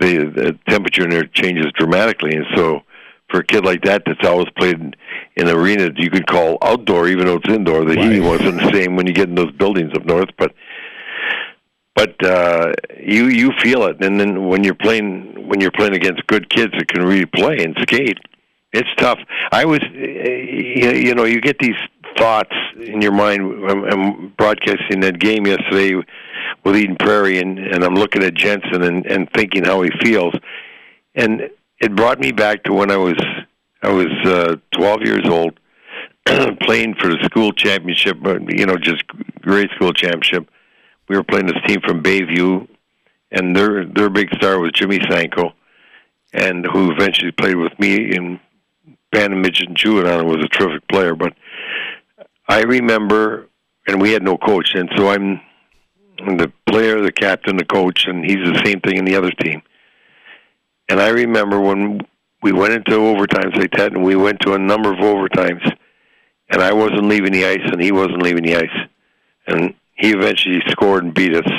the, 0.00 0.24
the 0.24 0.58
temperature 0.68 1.04
in 1.04 1.10
there 1.10 1.26
changes 1.26 1.66
dramatically. 1.76 2.34
And 2.34 2.46
so, 2.56 2.82
for 3.30 3.40
a 3.40 3.44
kid 3.44 3.64
like 3.64 3.82
that, 3.82 4.02
that's 4.04 4.26
always 4.26 4.48
played 4.58 4.78
in 4.78 4.94
an 5.36 5.48
arena 5.48 5.90
you 5.96 6.10
could 6.10 6.26
call 6.26 6.58
outdoor, 6.60 7.08
even 7.08 7.26
though 7.26 7.36
it's 7.36 7.48
indoor, 7.48 7.84
the 7.84 7.94
heating 7.94 8.24
wasn't 8.24 8.60
the 8.60 8.70
same 8.72 8.96
when 8.96 9.06
you 9.06 9.14
get 9.14 9.28
in 9.28 9.36
those 9.36 9.52
buildings 9.52 9.92
up 9.94 10.04
north. 10.04 10.28
But 10.36 10.52
but 11.94 12.22
uh, 12.24 12.72
you 12.98 13.28
you 13.28 13.52
feel 13.62 13.84
it, 13.84 14.02
and 14.02 14.18
then 14.18 14.46
when 14.48 14.64
you're 14.64 14.74
playing 14.74 15.48
when 15.48 15.60
you're 15.60 15.70
playing 15.70 15.94
against 15.94 16.26
good 16.26 16.50
kids 16.50 16.72
that 16.76 16.88
can 16.88 17.04
really 17.04 17.26
play 17.26 17.58
and 17.58 17.76
skate, 17.80 18.18
it's 18.72 18.88
tough. 18.96 19.18
I 19.50 19.64
was, 19.64 19.80
uh, 19.80 19.98
you 19.98 20.90
you 20.90 21.14
know, 21.14 21.24
you 21.24 21.40
get 21.40 21.58
these 21.58 21.76
thoughts 22.16 22.54
in 22.76 23.00
your 23.00 23.12
mind. 23.12 23.42
I'm, 23.70 23.84
I'm 23.84 24.28
broadcasting 24.30 25.00
that 25.00 25.18
game 25.18 25.46
yesterday 25.46 25.94
with 26.64 26.76
Eden 26.76 26.96
Prairie, 26.96 27.38
and, 27.38 27.58
and 27.58 27.84
I'm 27.84 27.94
looking 27.94 28.22
at 28.22 28.34
Jensen 28.34 28.82
and, 28.82 29.06
and 29.06 29.30
thinking 29.32 29.64
how 29.64 29.82
he 29.82 29.90
feels, 30.02 30.34
and 31.14 31.50
it 31.80 31.96
brought 31.96 32.20
me 32.20 32.32
back 32.32 32.64
to 32.64 32.72
when 32.72 32.90
I 32.90 32.96
was 32.96 33.20
I 33.82 33.90
was 33.90 34.12
uh, 34.24 34.56
12 34.72 35.02
years 35.02 35.28
old, 35.28 35.58
playing 36.60 36.94
for 36.94 37.08
the 37.08 37.18
school 37.24 37.52
championship, 37.52 38.16
you 38.48 38.64
know, 38.64 38.76
just 38.76 39.04
grade 39.40 39.70
school 39.74 39.92
championship 39.92 40.48
we 41.12 41.18
were 41.18 41.24
playing 41.24 41.46
this 41.46 41.62
team 41.66 41.80
from 41.82 42.02
Bayview, 42.02 42.66
and 43.30 43.54
their 43.54 43.84
their 43.84 44.08
big 44.08 44.34
star 44.34 44.58
was 44.58 44.72
Jimmy 44.72 44.98
Sanko, 45.10 45.52
and 46.32 46.64
who 46.64 46.90
eventually 46.90 47.32
played 47.32 47.56
with 47.56 47.78
me 47.78 48.14
in 48.14 48.40
Band 49.10 49.40
Midget 49.42 49.68
and 49.68 49.76
Juvenile 49.76 50.20
and 50.20 50.28
was 50.28 50.42
a 50.42 50.48
terrific 50.48 50.88
player. 50.88 51.14
But 51.14 51.34
I 52.48 52.62
remember, 52.62 53.48
and 53.86 54.00
we 54.00 54.12
had 54.12 54.22
no 54.22 54.36
coach, 54.36 54.74
and 54.74 54.90
so 54.96 55.08
I'm 55.08 55.40
the 56.18 56.52
player, 56.66 57.00
the 57.00 57.12
captain, 57.12 57.56
the 57.56 57.64
coach, 57.64 58.06
and 58.06 58.24
he's 58.24 58.36
the 58.36 58.62
same 58.64 58.80
thing 58.80 58.96
in 58.96 59.04
the 59.04 59.16
other 59.16 59.30
team. 59.30 59.62
And 60.88 61.00
I 61.00 61.08
remember 61.08 61.60
when 61.60 62.00
we 62.42 62.52
went 62.52 62.74
into 62.74 62.92
overtimes 62.92 63.56
like 63.56 63.72
that, 63.72 63.92
and 63.92 64.02
we 64.02 64.16
went 64.16 64.40
to 64.40 64.54
a 64.54 64.58
number 64.58 64.92
of 64.92 64.98
overtimes, 64.98 65.64
and 66.50 66.62
I 66.62 66.72
wasn't 66.72 67.08
leaving 67.08 67.32
the 67.32 67.46
ice, 67.46 67.62
and 67.64 67.80
he 67.80 67.92
wasn't 67.92 68.22
leaving 68.22 68.44
the 68.44 68.56
ice, 68.56 68.88
and 69.46 69.74
he 69.94 70.12
eventually 70.12 70.60
scored 70.68 71.04
and 71.04 71.14
beat 71.14 71.34
us. 71.34 71.50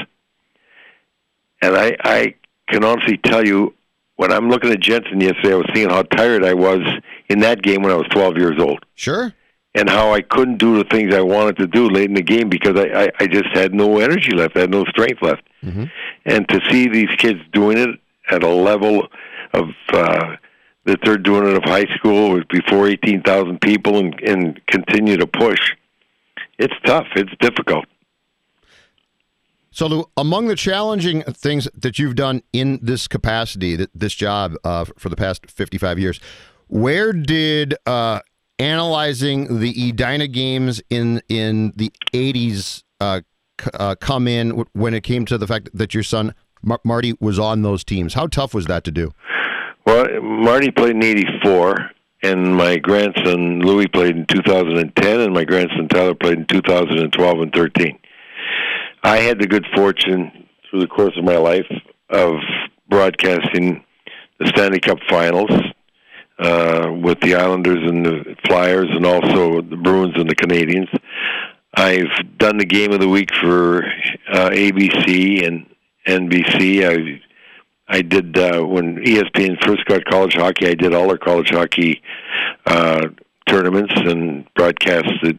And 1.61 1.75
I, 1.75 1.95
I 2.03 2.35
can 2.67 2.83
honestly 2.83 3.17
tell 3.17 3.45
you, 3.45 3.73
when 4.17 4.31
I'm 4.31 4.49
looking 4.49 4.71
at 4.71 4.79
Jensen 4.79 5.21
yesterday, 5.21 5.53
I 5.53 5.55
was 5.55 5.69
seeing 5.73 5.89
how 5.89 6.03
tired 6.03 6.43
I 6.43 6.53
was 6.53 6.81
in 7.29 7.39
that 7.39 7.61
game 7.61 7.81
when 7.81 7.91
I 7.91 7.95
was 7.95 8.07
12 8.09 8.37
years 8.37 8.59
old, 8.59 8.85
Sure. 8.95 9.33
And 9.75 9.89
how 9.89 10.13
I 10.13 10.21
couldn't 10.21 10.57
do 10.57 10.77
the 10.77 10.83
things 10.89 11.13
I 11.13 11.21
wanted 11.21 11.57
to 11.57 11.67
do 11.67 11.89
late 11.89 12.09
in 12.09 12.13
the 12.15 12.21
game 12.21 12.49
because 12.49 12.77
I, 12.77 13.03
I, 13.05 13.09
I 13.21 13.27
just 13.27 13.47
had 13.53 13.73
no 13.73 13.99
energy 13.99 14.31
left, 14.31 14.55
I 14.55 14.61
had 14.61 14.71
no 14.71 14.83
strength 14.85 15.21
left. 15.21 15.43
Mhm. 15.63 15.89
And 16.25 16.47
to 16.49 16.61
see 16.69 16.87
these 16.87 17.09
kids 17.17 17.39
doing 17.51 17.77
it 17.77 17.99
at 18.29 18.43
a 18.43 18.49
level 18.49 19.07
of 19.53 19.69
uh, 19.91 20.35
that 20.85 20.99
they're 21.03 21.17
doing 21.17 21.47
it 21.47 21.55
of 21.57 21.63
high 21.63 21.85
school 21.95 22.33
with 22.33 22.47
before 22.49 22.87
18,000 22.87 23.61
people 23.61 23.97
and, 23.97 24.19
and 24.21 24.61
continue 24.67 25.15
to 25.17 25.25
push, 25.25 25.59
it's 26.59 26.73
tough. 26.85 27.07
It's 27.15 27.31
difficult. 27.39 27.85
So, 29.71 29.87
Lou, 29.87 30.05
among 30.17 30.47
the 30.47 30.55
challenging 30.55 31.23
things 31.23 31.67
that 31.73 31.97
you've 31.97 32.15
done 32.15 32.43
in 32.53 32.79
this 32.81 33.07
capacity, 33.07 33.87
this 33.95 34.13
job 34.13 34.55
uh, 34.63 34.85
for 34.97 35.09
the 35.09 35.15
past 35.15 35.49
55 35.49 35.97
years, 35.97 36.19
where 36.67 37.11
did 37.11 37.73
uh, 37.87 38.19
analyzing 38.59 39.59
the 39.59 39.89
Edina 39.89 40.27
games 40.27 40.81
in 40.89 41.21
in 41.29 41.73
the 41.75 41.91
80s 42.13 42.83
uh, 42.99 43.21
uh, 43.73 43.95
come 43.99 44.27
in 44.27 44.65
when 44.73 44.93
it 44.93 45.01
came 45.01 45.25
to 45.25 45.37
the 45.37 45.47
fact 45.47 45.69
that 45.73 45.93
your 45.93 46.03
son 46.03 46.33
Mar- 46.61 46.81
Marty 46.83 47.13
was 47.19 47.37
on 47.39 47.61
those 47.61 47.83
teams? 47.83 48.13
How 48.13 48.27
tough 48.27 48.53
was 48.53 48.65
that 48.67 48.83
to 48.85 48.91
do? 48.91 49.11
Well, 49.85 50.21
Marty 50.21 50.71
played 50.71 50.95
in 50.95 51.03
'84, 51.03 51.91
and 52.23 52.55
my 52.55 52.77
grandson 52.77 53.59
Louis 53.59 53.87
played 53.87 54.15
in 54.15 54.25
2010, 54.25 55.19
and 55.19 55.33
my 55.33 55.43
grandson 55.43 55.87
Tyler 55.89 56.15
played 56.15 56.37
in 56.39 56.45
2012 56.45 57.39
and 57.39 57.53
13. 57.53 57.99
I 59.03 59.17
had 59.17 59.39
the 59.39 59.47
good 59.47 59.65
fortune 59.75 60.47
through 60.69 60.79
the 60.79 60.87
course 60.87 61.17
of 61.17 61.25
my 61.25 61.35
life 61.35 61.67
of 62.09 62.35
broadcasting 62.89 63.83
the 64.39 64.47
Stanley 64.47 64.79
Cup 64.79 64.99
Finals 65.09 65.51
uh, 66.39 66.91
with 67.01 67.19
the 67.21 67.35
Islanders 67.35 67.89
and 67.89 68.05
the 68.05 68.35
Flyers, 68.47 68.89
and 68.89 69.05
also 69.05 69.61
the 69.61 69.77
Bruins 69.77 70.15
and 70.15 70.29
the 70.29 70.35
Canadiens. 70.35 70.89
I've 71.75 72.37
done 72.37 72.57
the 72.57 72.65
game 72.65 72.91
of 72.91 72.99
the 72.99 73.09
week 73.09 73.29
for 73.41 73.83
uh, 74.31 74.49
ABC 74.49 75.45
and 75.45 75.65
NBC. 76.07 76.87
I 76.87 77.21
I 77.87 78.01
did 78.01 78.37
uh, 78.37 78.63
when 78.63 79.03
ESPN 79.03 79.63
first 79.65 79.85
got 79.85 80.05
college 80.05 80.35
hockey. 80.35 80.67
I 80.67 80.73
did 80.73 80.93
all 80.93 81.07
their 81.07 81.17
college 81.17 81.49
hockey 81.49 82.01
uh, 82.65 83.09
tournaments 83.47 83.93
and 83.95 84.47
broadcasted 84.55 85.37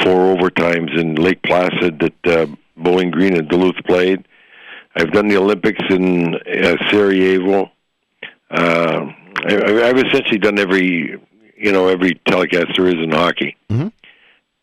four 0.00 0.36
overtimes 0.36 0.98
in 0.98 1.16
Lake 1.16 1.42
Placid 1.42 1.98
that 2.00 2.26
uh, 2.26 2.46
Bowling 2.76 3.10
Green 3.10 3.36
and 3.36 3.48
Duluth 3.48 3.82
played. 3.86 4.26
I've 4.94 5.12
done 5.12 5.28
the 5.28 5.36
Olympics 5.36 5.82
in 5.90 6.34
uh, 6.34 6.76
Sarajevo. 6.90 7.70
Uh, 8.50 9.06
I've 9.44 9.98
essentially 9.98 10.38
done 10.38 10.58
every 10.58 11.18
you 11.56 11.72
know 11.72 11.88
every 11.88 12.20
telecast 12.26 12.68
there 12.76 12.88
is 12.88 12.94
in 12.94 13.10
hockey. 13.10 13.56
Mhm. 13.70 13.92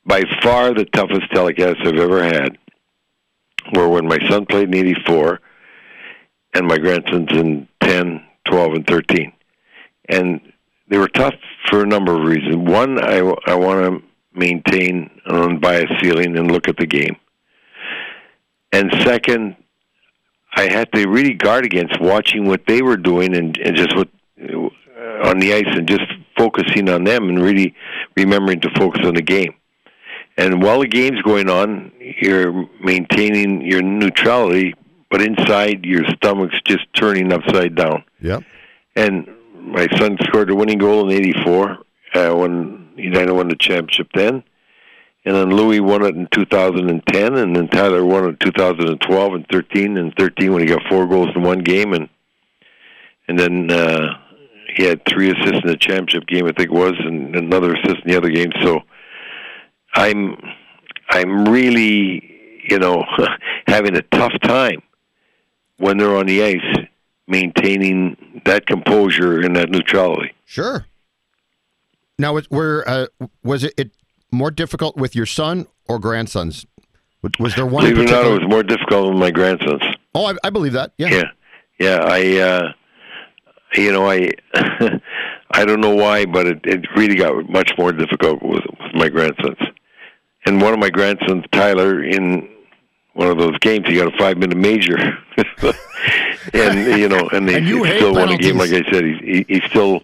By 0.06 0.24
far, 0.42 0.74
the 0.74 0.86
toughest 0.86 1.32
telecast 1.32 1.78
I've 1.82 1.98
ever 2.00 2.24
had 2.24 2.58
were 3.74 3.90
when 3.90 4.08
my 4.08 4.20
son 4.30 4.46
played 4.46 4.68
in 4.70 4.76
'84 4.76 5.40
and 6.54 6.68
my 6.68 6.78
grandsons 6.78 7.32
in 7.32 7.68
10, 7.82 8.24
12, 8.46 8.74
and 8.76 8.88
13. 8.88 9.32
And 10.08 10.40
they 10.88 10.98
were 10.98 11.08
tough 11.10 11.34
for 11.70 11.82
a 11.82 11.86
number 11.86 12.14
of 12.16 12.22
reasons. 12.22 12.56
One, 12.58 12.98
I, 13.04 13.18
I 13.48 13.56
want 13.56 13.82
to 13.84 14.04
maintain 14.40 15.10
an 15.26 15.36
unbiased 15.36 15.94
feeling 16.02 16.38
and 16.38 16.52
look 16.52 16.68
at 16.70 16.78
the 16.78 16.86
game. 16.86 17.18
And 18.72 18.94
second, 19.04 19.56
I 20.56 20.72
had 20.72 20.92
to 20.94 21.08
really 21.10 21.34
guard 21.34 21.66
against 21.66 22.00
watching 22.00 22.46
what 22.46 22.62
they 22.68 22.82
were 22.82 22.98
doing 22.98 23.36
and, 23.36 23.58
and 23.58 23.76
just 23.76 23.96
what 23.96 24.08
on 25.26 25.40
the 25.40 25.54
ice 25.54 25.68
and 25.68 25.88
just 25.88 26.06
focusing 26.38 26.90
on 26.90 27.04
them 27.04 27.30
and 27.30 27.42
really 27.42 27.74
remembering 28.16 28.62
to 28.62 28.70
focus 28.78 29.06
on 29.06 29.16
the 29.16 29.22
game. 29.22 29.54
And 30.38 30.62
while 30.62 30.82
the 30.82 30.88
game's 30.88 31.22
going 31.22 31.50
on, 31.50 31.92
you're 32.00 32.68
maintaining 32.82 33.62
your 33.62 33.82
neutrality, 33.82 34.76
but 35.10 35.22
inside 35.22 35.86
your 35.86 36.04
stomach's 36.16 36.60
just 36.66 36.86
turning 36.94 37.32
upside 37.32 37.76
down. 37.76 38.04
Yep. 38.22 38.44
And 38.96 39.28
my 39.56 39.88
son 39.98 40.18
scored 40.24 40.50
the 40.50 40.56
winning 40.56 40.78
goal 40.78 41.10
in 41.10 41.16
'84 41.16 41.78
uh, 42.14 42.34
when 42.34 42.90
United 42.98 43.32
won 43.32 43.48
the 43.48 43.56
championship 43.56 44.10
then. 44.14 44.44
And 45.26 45.36
then 45.36 45.50
Louis 45.50 45.80
won 45.80 46.04
it 46.04 46.16
in 46.16 46.28
2010, 46.32 47.36
and 47.36 47.56
then 47.56 47.68
Tyler 47.70 48.06
won 48.06 48.26
it 48.26 48.28
in 48.28 48.38
2012 48.38 49.34
and 49.34 49.48
13, 49.52 49.98
and 49.98 50.14
13 50.16 50.54
when 50.54 50.62
he 50.62 50.68
got 50.68 50.84
four 50.88 51.08
goals 51.08 51.30
in 51.36 51.42
one 51.42 51.60
game, 51.60 51.94
and 51.94 52.10
and 53.28 53.40
then 53.40 53.72
uh, 53.72 54.20
he 54.76 54.84
had 54.84 55.02
three 55.06 55.32
assists 55.32 55.62
in 55.64 55.68
the 55.68 55.78
championship 55.78 56.28
game, 56.28 56.46
I 56.46 56.52
think 56.52 56.70
it 56.70 56.74
was, 56.74 56.94
and 57.00 57.36
another 57.36 57.74
assist 57.76 58.04
in 58.04 58.12
the 58.12 58.18
other 58.18 58.30
game. 58.30 58.52
So 58.62 58.82
I'm 59.94 60.38
I'm 61.10 61.46
really, 61.46 62.62
you 62.70 62.80
know, 62.80 63.04
having 63.68 63.96
a 63.96 64.02
tough 64.02 64.34
time 64.44 64.82
when 65.78 65.98
they're 65.98 66.16
on 66.16 66.26
the 66.26 66.44
ice 66.44 66.86
maintaining 67.28 68.42
that 68.46 68.66
composure 68.66 69.42
and 69.42 69.56
that 69.56 69.70
neutrality. 69.70 70.34
Sure. 70.46 70.86
Now, 72.18 72.40
were 72.50 72.84
uh, 72.88 73.08
was 73.44 73.64
it, 73.64 73.74
it, 73.78 73.92
more 74.32 74.52
difficult 74.52 74.96
with 74.96 75.16
your 75.16 75.26
son 75.26 75.68
or 75.88 76.00
grandsons? 76.00 76.66
Was 77.40 77.56
there 77.56 77.66
one? 77.66 77.84
Believe 77.84 77.98
it 77.98 78.12
or 78.12 78.14
not, 78.14 78.26
it 78.26 78.42
was 78.42 78.50
more 78.50 78.64
difficult 78.64 79.12
with 79.12 79.20
my 79.20 79.32
grandsons. 79.32 79.82
Oh, 80.14 80.26
I, 80.26 80.36
I 80.44 80.50
believe 80.50 80.74
that. 80.74 80.92
Yeah. 80.98 81.10
Yeah. 81.10 81.24
Yeah. 81.80 81.98
I, 82.04 82.38
uh, 82.38 82.74
you 83.78 83.92
know, 83.92 84.10
I, 84.10 84.32
I 85.52 85.66
don't 85.66 85.82
know 85.82 85.96
why, 85.96 86.26
but 86.26 86.48
it, 86.48 86.60
it 86.64 86.86
really 86.96 87.16
got 87.16 87.50
much 87.50 87.72
more 87.78 87.92
difficult 87.92 88.42
with, 88.42 88.64
with 88.66 88.94
my 88.94 89.10
grandsons. 89.10 89.58
And 90.46 90.62
one 90.62 90.74
of 90.74 90.80
my 90.80 90.90
grandsons, 90.90 91.46
Tyler, 91.52 92.04
in 92.04 92.48
one 93.14 93.30
of 93.30 93.38
those 93.38 93.58
games, 93.60 93.88
he 93.88 93.96
got 93.96 94.14
a 94.14 94.18
five-minute 94.18 94.58
major, 94.58 94.98
and 96.54 97.00
you 97.00 97.08
know, 97.10 97.28
and, 97.32 97.50
and 97.50 97.66
he 97.66 97.98
still 97.98 98.14
won 98.14 98.30
a 98.30 98.38
game. 98.38 98.58
Like 98.58 98.72
I 98.72 98.84
said, 98.92 99.06
he, 99.06 99.18
he, 99.24 99.46
he 99.48 99.62
still 99.70 100.02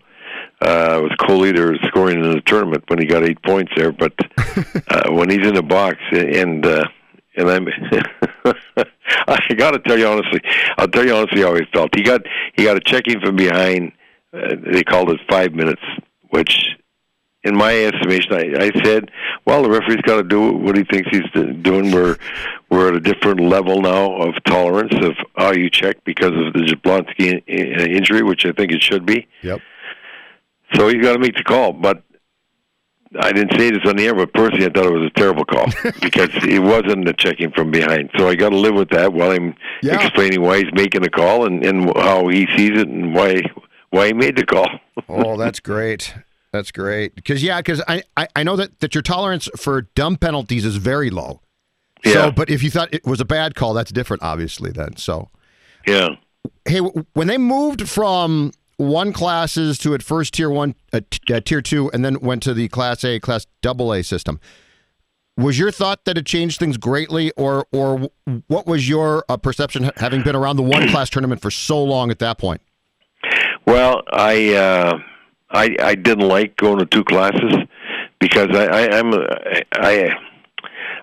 uh, 0.62 1.00
was 1.02 1.12
co-leader 1.20 1.76
scoring 1.88 2.24
in 2.24 2.32
the 2.32 2.42
tournament 2.42 2.84
when 2.88 3.00
he 3.00 3.06
got 3.06 3.24
eight 3.24 3.42
points 3.44 3.72
there. 3.76 3.92
But 3.92 4.14
uh, 4.90 5.12
when 5.12 5.30
he's 5.30 5.46
in 5.46 5.56
the 5.56 5.64
box 5.64 5.98
and 6.12 6.66
uh, 6.66 6.88
and 7.36 7.50
I'm, 7.50 7.68
I 9.28 9.54
got 9.56 9.72
to 9.72 9.80
tell 9.80 9.98
you 9.98 10.08
honestly, 10.08 10.42
I'll 10.78 10.88
tell 10.88 11.06
you 11.06 11.16
honestly 11.16 11.42
how 11.42 11.56
he 11.56 11.66
felt. 11.74 11.96
He 11.96 12.04
got 12.04 12.22
he 12.56 12.64
got 12.64 12.78
a 12.78 12.82
checking 12.82 13.20
from 13.20 13.36
behind. 13.36 13.94
Uh, 14.34 14.56
they 14.72 14.84
called 14.84 15.10
it 15.10 15.20
five 15.30 15.54
minutes, 15.54 15.82
which, 16.30 16.78
in 17.44 17.56
my 17.56 17.76
estimation, 17.86 18.34
I, 18.34 18.66
I 18.66 18.84
said, 18.84 19.12
well, 19.46 19.62
the 19.62 19.70
referee's 19.70 20.02
got 20.04 20.18
to 20.18 20.24
do 20.24 20.54
what 20.54 20.78
he 20.78 20.86
thinks 20.86 21.10
he's 21.10 21.30
doing. 21.62 21.92
We're 21.92 22.18
we're 22.70 22.90
at 22.90 22.96
a 22.96 23.00
different 23.00 23.42
level 23.42 23.82
now 23.82 24.14
of 24.22 24.36
tolerance 24.46 24.94
of 25.04 25.14
how 25.36 25.52
you 25.52 25.70
check 25.70 26.04
because 26.04 26.32
of 26.32 26.54
the 26.54 26.62
Jablonski 26.62 27.44
injury, 27.48 28.24
which 28.24 28.46
I 28.46 28.52
think 28.52 28.72
it 28.72 28.82
should 28.82 29.06
be. 29.06 29.28
Yep. 29.42 29.60
So 30.74 30.88
he's 30.88 31.02
got 31.02 31.14
to 31.14 31.20
make 31.20 31.36
the 31.36 31.44
call, 31.44 31.74
but 31.74 32.02
I 33.20 33.34
didn't 33.34 33.60
say 33.60 33.72
this 33.72 33.82
on 33.86 33.98
the 33.98 34.06
air, 34.06 34.16
but 34.16 34.34
personally, 34.34 34.66
I 34.66 34.70
thought 34.70 34.86
it 34.86 34.94
was 34.94 35.08
a 35.08 35.20
terrible 35.20 35.44
call 35.44 35.66
because 36.02 36.30
it 36.44 36.60
wasn't 36.60 37.08
a 37.08 37.14
checking 37.14 37.52
from 37.52 37.70
behind. 37.70 38.10
So 38.18 38.30
I 38.30 38.36
got 38.36 38.50
to 38.50 38.58
live 38.58 38.76
with 38.76 38.90
that 38.90 39.12
while 39.12 39.32
I'm 39.32 39.56
yeah. 39.84 40.00
explaining 40.00 40.42
why 40.42 40.60
he's 40.60 40.74
making 40.74 41.02
the 41.02 41.10
call 41.10 41.46
and, 41.46 41.66
and 41.66 41.92
how 41.98 42.30
he 42.30 42.48
sees 42.56 42.80
it 42.80 42.88
and 42.88 43.14
why 43.14 43.42
why 43.90 44.08
he 44.08 44.14
made 44.14 44.38
the 44.38 44.46
call. 44.46 44.68
oh, 45.10 45.36
that's 45.36 45.60
great. 45.60 46.14
That's 46.54 46.72
great. 46.72 47.16
Because 47.16 47.44
yeah, 47.44 47.60
because 47.60 47.82
I, 47.88 48.04
I 48.16 48.28
I 48.38 48.44
know 48.44 48.56
that 48.56 48.80
that 48.80 48.96
your 48.96 49.02
tolerance 49.02 49.50
for 49.58 49.82
dumb 49.82 50.16
penalties 50.16 50.64
is 50.64 50.78
very 50.78 51.10
low. 51.10 51.42
Yeah. 52.06 52.14
So, 52.14 52.32
but 52.32 52.50
if 52.50 52.64
you 52.64 52.72
thought 52.72 52.94
it 52.94 53.06
was 53.06 53.20
a 53.20 53.26
bad 53.26 53.56
call, 53.56 53.74
that's 53.74 53.92
different, 53.92 54.24
obviously. 54.24 54.72
Then, 54.72 54.96
so 54.96 55.30
yeah. 55.86 56.16
Hey, 56.66 56.80
when 56.80 57.28
they 57.28 57.38
moved 57.38 57.88
from 57.90 58.52
one 58.82 59.14
classes 59.14 59.78
to 59.80 59.94
at 59.94 60.02
first 60.02 60.34
tier 60.34 60.50
one, 60.50 60.76
uh, 60.92 61.02
t- 61.10 61.34
uh, 61.34 61.40
tier 61.40 61.62
two, 61.62 61.90
and 61.92 62.04
then 62.04 62.20
went 62.20 62.44
to 62.44 62.54
the 62.54 62.68
class 62.68 63.04
A, 63.04 63.20
class 63.20 63.46
double 63.62 63.94
A 63.94 64.04
system. 64.04 64.40
Was 65.38 65.58
your 65.58 65.72
thought 65.72 66.06
that 66.06 66.18
it 66.18 66.26
changed 66.26 66.60
things 66.60 66.78
greatly, 66.78 67.32
or 67.38 67.66
or 67.72 68.10
what 68.48 68.68
was 68.68 68.90
your 68.90 69.24
uh, 69.30 69.38
perception 69.38 69.92
having 69.98 70.24
been 70.24 70.36
around 70.36 70.58
the 70.58 70.64
one 70.64 70.90
class 70.90 71.10
tournament 71.10 71.42
for 71.42 71.52
so 71.52 71.82
long 71.82 72.12
at 72.12 72.20
that 72.20 72.38
point? 72.38 72.62
Well, 73.66 74.02
I 74.12 74.54
uh, 74.56 75.00
I 75.52 75.76
I 75.80 75.96
didn't 75.96 76.28
like 76.28 76.58
going 76.58 76.80
to 76.80 76.86
two 76.86 77.04
classes 77.04 77.54
because 78.20 78.50
I, 78.52 78.66
I 78.66 79.00
I'm 79.00 79.14
I 79.74 80.10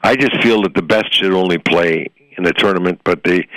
I 0.03 0.17
just 0.17 0.43
feel 0.43 0.63
that 0.63 0.75
the 0.75 0.83
best 0.83 1.15
should 1.15 1.33
only 1.33 1.59
play 1.59 2.09
in 2.37 2.45
the 2.45 2.53
tournament, 2.53 3.01
but 3.05 3.25
they 3.25 3.49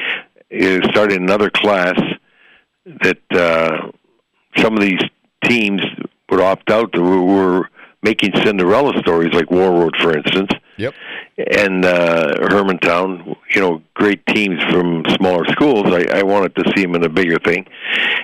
started 0.91 1.21
another 1.21 1.49
class 1.49 1.99
that 2.85 3.19
uh, 3.31 3.91
some 4.57 4.75
of 4.75 4.81
these 4.81 5.01
teams 5.43 5.81
would 6.29 6.41
opt 6.41 6.69
out 6.71 6.91
that 6.93 7.01
were 7.01 7.69
making 8.03 8.31
Cinderella 8.43 8.97
stories, 8.99 9.33
like 9.33 9.47
Warroad, 9.47 9.95
for 10.01 10.15
instance. 10.17 10.51
Yep. 10.77 10.93
And 11.51 11.85
uh, 11.85 12.33
Hermantown, 12.49 13.35
you 13.53 13.61
know, 13.61 13.81
great 13.93 14.25
teams 14.27 14.61
from 14.71 15.03
smaller 15.09 15.45
schools. 15.51 15.85
I, 15.87 16.19
I 16.19 16.23
wanted 16.23 16.55
to 16.55 16.71
see 16.75 16.81
them 16.81 16.95
in 16.95 17.03
a 17.03 17.09
bigger 17.09 17.37
thing, 17.39 17.67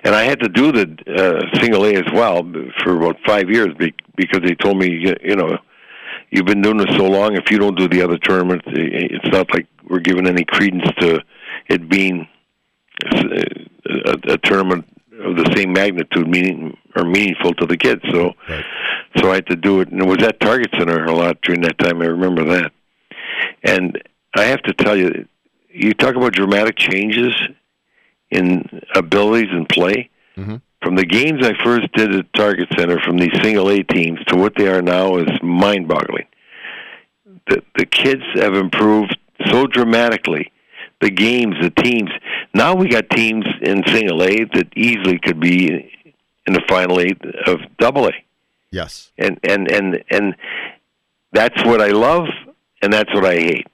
and 0.04 0.16
I 0.16 0.24
had 0.24 0.40
to 0.40 0.50
do 0.50 0.72
the 0.72 0.88
uh, 1.08 1.60
single 1.60 1.86
A 1.86 1.96
as 1.96 2.12
well 2.14 2.44
for 2.84 2.98
about 2.98 3.18
five 3.26 3.50
years 3.50 3.70
because 4.16 4.42
they 4.42 4.56
told 4.56 4.78
me, 4.78 4.90
you 5.24 5.36
know, 5.36 5.58
you've 6.32 6.46
been 6.46 6.62
doing 6.62 6.78
this 6.78 6.96
so 6.96 7.06
long. 7.06 7.36
If 7.36 7.52
you 7.52 7.58
don't 7.58 7.78
do 7.78 7.88
the 7.88 8.02
other 8.02 8.18
tournaments, 8.18 8.66
it's 8.68 9.28
not 9.28 9.54
like 9.54 9.68
we're 9.90 10.00
giving 10.00 10.28
any 10.28 10.44
credence 10.44 10.86
to 11.00 11.22
it 11.68 11.90
being 11.90 12.28
a, 13.06 13.46
a, 13.86 14.34
a 14.34 14.38
tournament 14.40 14.86
the 15.38 15.54
same 15.56 15.72
magnitude, 15.72 16.28
meaning 16.28 16.78
or 16.96 17.04
meaningful 17.04 17.54
to 17.56 17.66
the 17.66 17.78
kids. 17.78 18.02
So, 18.12 18.34
right. 18.50 18.66
so 19.18 19.32
I 19.32 19.36
had 19.36 19.48
to 19.48 19.56
do 19.56 19.82
it, 19.82 19.90
and 19.90 20.02
it 20.02 20.08
was 20.08 20.22
at 20.24 20.40
Target 20.40 20.72
Center 20.78 21.06
a 21.06 21.16
lot 21.16 21.42
during 21.42 21.62
that 21.62 21.78
time. 21.80 22.02
I 22.02 22.06
remember 22.06 22.44
that, 22.46 22.72
and 23.64 24.02
I 24.36 24.44
have 24.44 24.62
to 24.64 24.74
tell 24.74 24.98
you, 24.98 25.28
you 25.70 25.94
talk 25.94 26.16
about 26.16 26.34
dramatic 26.34 26.78
changes 26.78 27.34
in 28.32 28.82
abilities 28.96 29.50
and 29.52 29.68
play. 29.70 30.10
Mm-hmm. 30.36 30.56
From 30.82 30.96
the 30.96 31.06
games 31.06 31.46
I 31.46 31.54
first 31.64 31.92
did 31.94 32.14
at 32.14 32.34
Target 32.34 32.70
Center, 32.78 33.00
from 33.00 33.18
these 33.18 33.34
single 33.42 33.70
A 33.70 33.84
teams 33.84 34.20
to 34.28 34.36
what 34.36 34.54
they 34.56 34.68
are 34.68 34.82
now, 34.82 35.18
is 35.18 35.28
mind-boggling. 35.42 36.28
The 37.48 37.64
the 37.76 37.86
kids 37.86 38.24
have 38.36 38.56
improved 38.56 39.18
so 39.48 39.66
dramatically 39.68 40.52
the 41.02 41.10
games, 41.10 41.56
the 41.62 41.70
teams. 41.70 42.10
Now 42.54 42.76
we 42.76 42.88
got 42.90 43.10
teams 43.10 43.46
in 43.62 43.84
single 43.88 44.24
A 44.24 44.46
that 44.54 44.68
easily 44.76 45.20
could 45.20 45.40
be 45.40 45.92
in 46.46 46.54
the 46.54 46.62
final 46.68 47.00
eight 47.00 47.20
of 47.46 47.60
double 47.78 48.08
A. 48.08 48.12
Yes. 48.72 49.12
And 49.18 49.40
and 49.44 49.70
and 49.72 50.04
and 50.10 50.36
that's 51.34 51.64
what 51.66 51.82
I 51.82 51.90
love 51.90 52.28
and 52.82 52.92
that's 52.92 53.14
what 53.14 53.26
I 53.26 53.36
hate. 53.36 53.68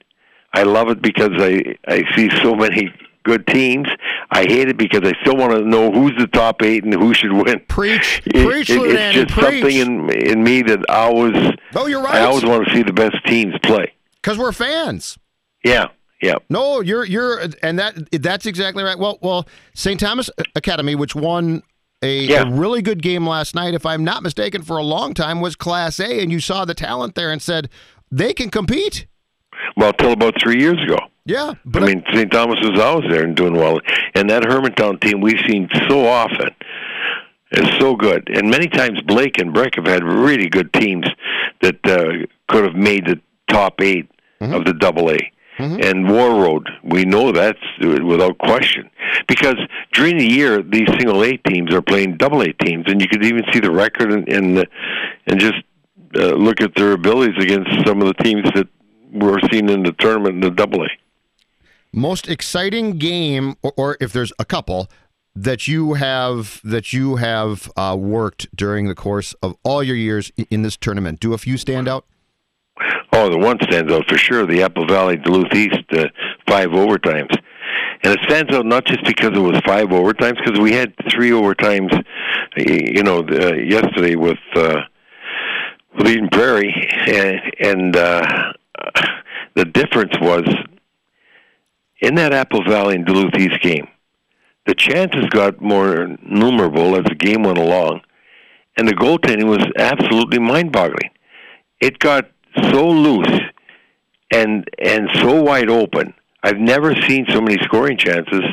I 0.54 0.64
love 0.64 0.90
it 0.90 1.02
because 1.02 1.32
I 1.34 1.76
I 1.88 2.04
see 2.16 2.30
so 2.42 2.56
many 2.56 2.94
good 3.24 3.48
teams. 3.48 3.88
I 4.32 4.42
hate 4.44 4.68
it 4.70 4.78
because 4.78 5.02
I 5.04 5.14
still 5.22 5.38
want 5.38 5.54
to 5.54 5.62
know 5.62 5.92
who's 5.92 6.14
the 6.18 6.28
top 6.28 6.62
eight 6.62 6.84
and 6.84 6.94
who 6.94 7.14
should 7.14 7.32
win. 7.32 7.62
Preach, 7.68 8.22
it, 8.26 8.46
preach, 8.46 8.70
it, 8.70 8.82
It's 8.82 9.16
just 9.16 9.30
preach. 9.32 9.62
something 9.62 9.78
in 9.78 10.10
in 10.10 10.44
me 10.44 10.62
that 10.64 10.86
I 10.90 11.06
always. 11.06 11.54
Oh, 11.76 11.88
you're 11.88 12.02
right. 12.02 12.16
I 12.16 12.22
always 12.26 12.46
want 12.46 12.68
to 12.68 12.74
see 12.74 12.84
the 12.84 12.94
best 12.94 13.16
teams 13.26 13.56
play. 13.64 13.94
Because 14.22 14.38
we're 14.38 14.52
fans. 14.52 15.18
Yeah, 15.64 15.88
yeah. 16.24 16.36
No, 16.50 16.80
you're 16.80 17.04
you're 17.04 17.42
and 17.62 17.78
that 17.78 17.96
that's 18.12 18.46
exactly 18.46 18.84
right. 18.84 18.98
Well, 18.98 19.20
well, 19.22 19.48
St. 19.76 20.00
Thomas 20.00 20.30
Academy, 20.56 20.96
which 20.96 21.16
won 21.16 21.62
a, 22.02 22.20
yeah. 22.24 22.44
a, 22.44 22.52
really 22.52 22.82
good 22.82 23.02
game 23.02 23.28
last 23.28 23.56
night, 23.56 23.74
if 23.74 23.86
I'm 23.86 24.04
not 24.04 24.24
mistaken, 24.24 24.62
for 24.62 24.78
a 24.78 24.84
long 24.84 25.14
time 25.14 25.42
was 25.42 25.56
Class 25.56 26.00
A, 26.00 26.22
and 26.22 26.32
you 26.32 26.40
saw 26.40 26.66
the 26.66 26.74
talent 26.74 27.16
there 27.16 27.32
and 27.32 27.42
said 27.42 27.70
they 28.12 28.34
can 28.34 28.50
compete. 28.50 29.06
Well, 29.76 29.94
till 29.94 30.12
about 30.12 30.36
three 30.42 30.60
years 30.60 30.82
ago. 30.84 30.98
Yeah, 31.26 31.54
but 31.66 31.84
I 31.84 31.88
mean, 31.88 32.04
St. 32.14 32.32
Thomas 32.32 32.60
was 32.62 32.80
always 32.80 33.10
there 33.10 33.24
and 33.24 33.36
doing 33.36 33.54
well, 33.54 33.80
and 34.16 34.30
that 34.30 34.44
Hermantown 34.44 35.00
team 35.00 35.22
we've 35.22 35.40
seen 35.48 35.70
so 35.88 36.06
often 36.06 36.50
is 37.52 37.70
so 37.80 37.96
good, 37.96 38.30
and 38.34 38.50
many 38.50 38.68
times 38.68 39.02
Blake 39.02 39.40
and 39.40 39.54
Breck 39.54 39.76
have 39.76 39.86
had 39.86 40.04
really 40.04 40.50
good 40.50 40.74
teams 40.74 41.06
that 41.62 41.80
uh, 41.86 42.26
could 42.50 42.66
have 42.66 42.76
made 42.76 43.06
the 43.06 43.22
top 43.50 43.80
8 43.80 44.10
mm-hmm. 44.42 44.54
of 44.54 44.66
the 44.66 44.74
Double 44.74 45.12
A. 45.12 45.18
Mm-hmm. 45.58 45.82
And 45.84 46.06
Warroad, 46.08 46.68
we 46.84 47.06
know 47.06 47.32
that's 47.32 47.60
without 47.80 48.38
question. 48.40 48.90
Because 49.28 49.56
during 49.94 50.18
the 50.18 50.28
year, 50.28 50.62
these 50.64 50.88
single 50.98 51.24
A 51.24 51.38
teams 51.38 51.74
are 51.74 51.82
playing 51.82 52.18
double 52.18 52.42
A 52.42 52.54
teams, 52.54 52.86
and 52.88 53.00
you 53.00 53.08
could 53.08 53.24
even 53.24 53.44
see 53.52 53.60
the 53.60 53.72
record 53.72 54.12
and 54.12 54.28
and, 54.28 54.68
and 55.28 55.40
just 55.40 55.64
uh, 56.16 56.34
look 56.34 56.62
at 56.62 56.76
their 56.76 56.94
abilities 56.94 57.36
against 57.40 57.70
some 57.86 58.02
of 58.02 58.08
the 58.08 58.24
teams 58.24 58.44
that 58.56 58.68
were 59.12 59.40
seen 59.52 59.70
in 59.70 59.84
the 59.84 59.92
tournament 59.94 60.36
in 60.36 60.42
the 60.42 60.50
double 60.50 60.84
A. 60.84 60.88
Most 61.92 62.28
exciting 62.28 62.98
game, 62.98 63.56
or, 63.62 63.74
or, 63.78 63.98
if 64.02 64.12
there's 64.12 64.34
a 64.40 64.46
couple 64.46 64.90
that 65.36 65.68
you 65.68 65.94
have 65.94 66.60
that 66.64 66.94
you 66.94 67.18
have 67.18 67.72
uh, 67.76 67.96
worked 68.00 68.48
during 68.56 68.88
the 68.88 68.96
course 68.96 69.34
of 69.42 69.56
all 69.64 69.84
your 69.84 69.96
years 69.96 70.32
in 70.50 70.62
this 70.62 70.78
tournament. 70.78 71.20
Do 71.20 71.34
a 71.34 71.38
few 71.38 71.58
stand 71.58 71.88
out? 71.88 72.06
Oh, 73.16 73.30
the 73.30 73.38
one 73.38 73.60
stands 73.62 73.94
out 73.94 74.08
for 74.08 74.18
sure. 74.18 74.48
The 74.48 74.64
Apple 74.64 74.88
Valley 74.88 75.18
Duluth 75.18 75.54
East 75.54 75.84
uh, 75.92 76.08
five 76.48 76.70
overtimes, 76.70 77.30
and 78.04 78.14
it 78.14 78.20
stands 78.24 78.52
out 78.54 78.66
not 78.66 78.86
just 78.86 79.04
because 79.06 79.32
it 79.36 79.40
was 79.40 79.62
five 79.68 79.90
overtimes, 79.90 80.44
because 80.44 80.60
we 80.60 80.74
had 80.74 80.96
three 81.12 81.30
overtimes. 81.30 81.92
You 82.58 83.04
know, 83.04 83.20
uh, 83.20 83.54
yesterday 83.54 84.16
with 84.16 84.40
uh, 84.56 84.82
with 85.96 86.08
Eden 86.08 86.30
Prairie, 86.30 86.74
and, 87.08 87.40
and 87.60 87.96
uh, 87.96 88.54
the 89.54 89.66
difference 89.66 90.14
was 90.20 90.44
in 92.02 92.16
that 92.16 92.34
Apple 92.34 92.64
Valley 92.64 92.96
and 92.96 93.06
Duluth 93.06 93.36
East 93.38 93.62
game. 93.62 93.88
The 94.66 94.74
chances 94.74 95.26
got 95.30 95.62
more 95.62 96.18
numerable 96.24 96.96
as 96.96 97.04
the 97.04 97.16
game 97.16 97.44
went 97.44 97.60
along, 97.60 98.02
and 98.76 98.88
the 98.88 98.94
goaltending 98.94 99.48
was 99.48 99.66
absolutely 99.78 100.40
mind-boggling. 100.40 101.12
It 101.80 102.00
got 102.00 102.30
so 102.72 102.88
loose 102.88 103.42
and 104.32 104.68
and 104.80 105.10
so 105.16 105.42
wide 105.42 105.70
open. 105.70 106.14
I've 106.44 106.58
never 106.58 106.94
seen 107.08 107.26
so 107.30 107.40
many 107.40 107.58
scoring 107.64 107.98
chances, 107.98 108.44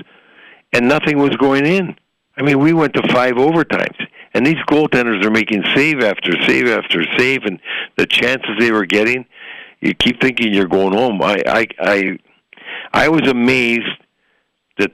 and 0.72 0.88
nothing 0.88 1.18
was 1.18 1.36
going 1.36 1.66
in. 1.66 1.96
I 2.36 2.42
mean, 2.42 2.58
we 2.58 2.72
went 2.72 2.94
to 2.94 3.12
five 3.12 3.34
overtimes, 3.34 3.96
and 4.32 4.46
these 4.46 4.62
goaltenders 4.68 5.24
are 5.24 5.30
making 5.30 5.64
save 5.74 6.00
after 6.02 6.32
save 6.46 6.68
after 6.68 7.04
save, 7.18 7.44
and 7.44 7.58
the 7.96 8.06
chances 8.06 8.50
they 8.58 8.70
were 8.70 8.86
getting, 8.86 9.26
you 9.80 9.94
keep 9.94 10.20
thinking 10.20 10.54
you're 10.54 10.68
going 10.68 10.92
home. 10.92 11.20
I 11.22 11.42
I 11.46 11.66
I, 11.80 12.18
I 12.92 13.08
was 13.08 13.28
amazed 13.28 13.88
that 14.78 14.92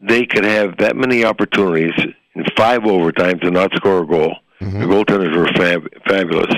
they 0.00 0.24
could 0.26 0.44
have 0.44 0.78
that 0.78 0.96
many 0.96 1.24
opportunities 1.24 1.92
in 2.34 2.44
five 2.56 2.82
overtimes 2.82 3.44
and 3.44 3.54
not 3.54 3.72
score 3.74 4.02
a 4.02 4.06
goal. 4.06 4.36
Mm-hmm. 4.60 4.80
The 4.80 4.86
goaltenders 4.86 5.36
were 5.36 5.48
fab- 5.54 5.88
fabulous, 6.08 6.54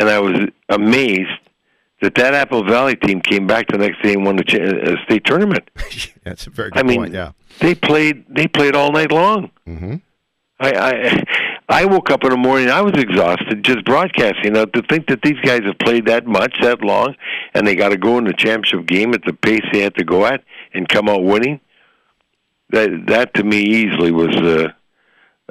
and 0.00 0.08
I 0.08 0.18
was 0.18 0.48
amazed 0.70 1.28
that 2.00 2.14
that 2.14 2.32
Apple 2.32 2.64
Valley 2.64 2.96
team 2.96 3.20
came 3.20 3.46
back 3.46 3.68
the 3.68 3.76
next 3.76 4.02
day 4.02 4.14
and 4.14 4.24
won 4.24 4.36
the 4.36 4.44
ch- 4.44 4.54
uh, 4.54 4.96
state 5.04 5.24
tournament. 5.24 5.70
That's 6.24 6.46
a 6.46 6.50
very 6.50 6.70
good 6.70 6.78
I 6.78 6.82
mean, 6.82 7.00
point. 7.00 7.12
Yeah, 7.12 7.32
they 7.60 7.74
played 7.74 8.24
they 8.28 8.48
played 8.48 8.74
all 8.74 8.90
night 8.90 9.12
long. 9.12 9.50
Mm-hmm. 9.68 9.96
I, 10.58 10.72
I 10.72 11.24
I 11.68 11.84
woke 11.84 12.10
up 12.10 12.24
in 12.24 12.30
the 12.30 12.36
morning. 12.36 12.70
I 12.70 12.80
was 12.80 12.94
exhausted 12.94 13.62
just 13.62 13.84
broadcasting. 13.84 14.54
Now 14.54 14.64
to 14.64 14.82
think 14.82 15.06
that 15.08 15.20
these 15.22 15.38
guys 15.44 15.62
have 15.64 15.78
played 15.78 16.06
that 16.06 16.26
much, 16.26 16.56
that 16.62 16.82
long, 16.82 17.14
and 17.54 17.66
they 17.66 17.76
got 17.76 17.90
to 17.90 17.98
go 17.98 18.18
in 18.18 18.24
the 18.24 18.32
championship 18.32 18.86
game 18.86 19.14
at 19.14 19.22
the 19.24 19.34
pace 19.34 19.64
they 19.70 19.80
had 19.80 19.94
to 19.96 20.04
go 20.04 20.24
at 20.24 20.42
and 20.72 20.88
come 20.88 21.08
out 21.08 21.22
winning. 21.22 21.60
That 22.70 23.06
that 23.08 23.34
to 23.34 23.44
me 23.44 23.58
easily 23.58 24.10
was 24.10 24.34
uh, 24.36 24.68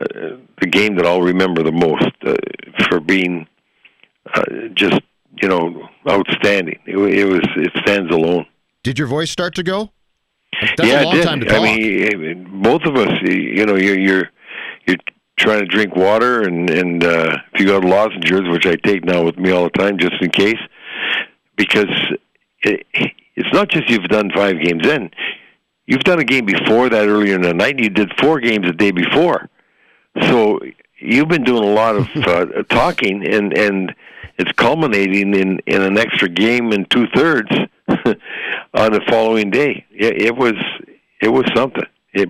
uh, 0.01 0.38
the 0.59 0.67
game 0.67 0.95
that 0.95 1.05
I'll 1.05 1.21
remember 1.21 1.62
the 1.62 1.71
most 1.71 2.09
uh, 2.25 2.35
for 2.89 2.99
being 2.99 3.47
uh, 4.34 4.43
just 4.73 5.01
you 5.41 5.47
know 5.47 5.89
outstanding. 6.10 6.79
It, 6.86 6.97
it 6.97 7.25
was 7.25 7.41
it 7.55 7.71
stands 7.82 8.13
alone. 8.13 8.45
Did 8.84 8.97
your 8.97 9.08
voice 9.08 9.32
start 9.32 9.55
to 9.55 9.63
go? 9.63 9.91
That's 10.62 10.89
yeah, 10.89 11.01
a 11.01 11.05
long 11.05 11.13
it 11.13 11.17
did. 11.17 11.25
time 11.25 11.39
to 11.41 11.45
talk. 11.45 11.60
I 11.60 12.15
mean, 12.15 12.62
both 12.62 12.84
of 12.84 12.95
us. 12.95 13.21
You 13.23 13.65
know, 13.65 13.75
you're 13.75 13.99
you're 13.99 14.29
you're 14.88 14.97
trying 15.38 15.60
to 15.60 15.65
drink 15.65 15.95
water, 15.95 16.41
and 16.41 16.69
and 16.69 17.03
uh, 17.03 17.38
if 17.53 17.62
you 17.62 17.67
got 17.67 17.84
lozenges, 17.84 18.41
which 18.49 18.65
I 18.65 18.75
take 18.75 19.05
now 19.05 19.23
with 19.23 19.38
me 19.38 19.51
all 19.51 19.63
the 19.63 19.69
time, 19.71 19.97
just 19.97 20.15
in 20.21 20.29
case, 20.29 20.60
because 21.55 21.89
it, 22.63 22.86
it's 23.36 23.53
not 23.53 23.69
just 23.69 23.89
you've 23.89 24.08
done 24.10 24.32
five 24.36 24.62
games 24.62 24.86
in. 24.86 25.12
You've 25.86 26.03
done 26.03 26.19
a 26.19 26.23
game 26.23 26.45
before 26.45 26.89
that 26.89 27.08
earlier 27.08 27.36
in 27.36 27.41
the 27.41 27.53
night. 27.53 27.75
And 27.75 27.84
you 27.84 27.89
did 27.89 28.12
four 28.19 28.39
games 28.39 28.67
the 28.67 28.73
day 28.73 28.91
before, 28.91 29.49
so 30.23 30.60
you've 30.99 31.29
been 31.29 31.43
doing 31.43 31.63
a 31.63 31.73
lot 31.73 31.95
of 31.95 32.08
uh, 32.15 32.63
talking, 32.69 33.25
and 33.25 33.58
and 33.58 33.95
it's 34.39 34.52
culminating 34.54 35.36
in 35.36 35.60
in 35.67 35.82
an 35.82 35.97
extra 35.97 36.30
game 36.30 36.71
and 36.71 36.89
two 36.89 37.06
thirds 37.13 37.52
on 37.88 38.93
the 38.93 39.02
following 39.10 39.52
day. 39.52 39.86
It, 39.91 40.21
it 40.21 40.36
was 40.36 40.54
it 41.21 41.28
was 41.28 41.45
something. 41.54 41.84
It 42.13 42.30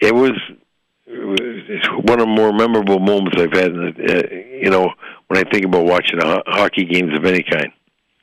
it 0.00 0.14
was 0.14 0.32
one 1.06 2.20
of 2.20 2.26
the 2.26 2.26
more 2.26 2.52
memorable 2.52 2.98
moments 2.98 3.40
I've 3.40 3.52
had. 3.52 3.72
In 3.72 3.94
the, 3.94 4.18
uh, 4.18 4.34
you 4.62 4.70
know, 4.70 4.90
when 5.28 5.46
I 5.46 5.48
think 5.50 5.66
about 5.66 5.84
watching 5.84 6.18
ho- 6.20 6.42
hockey 6.46 6.84
games 6.84 7.16
of 7.16 7.24
any 7.24 7.42
kind. 7.42 7.70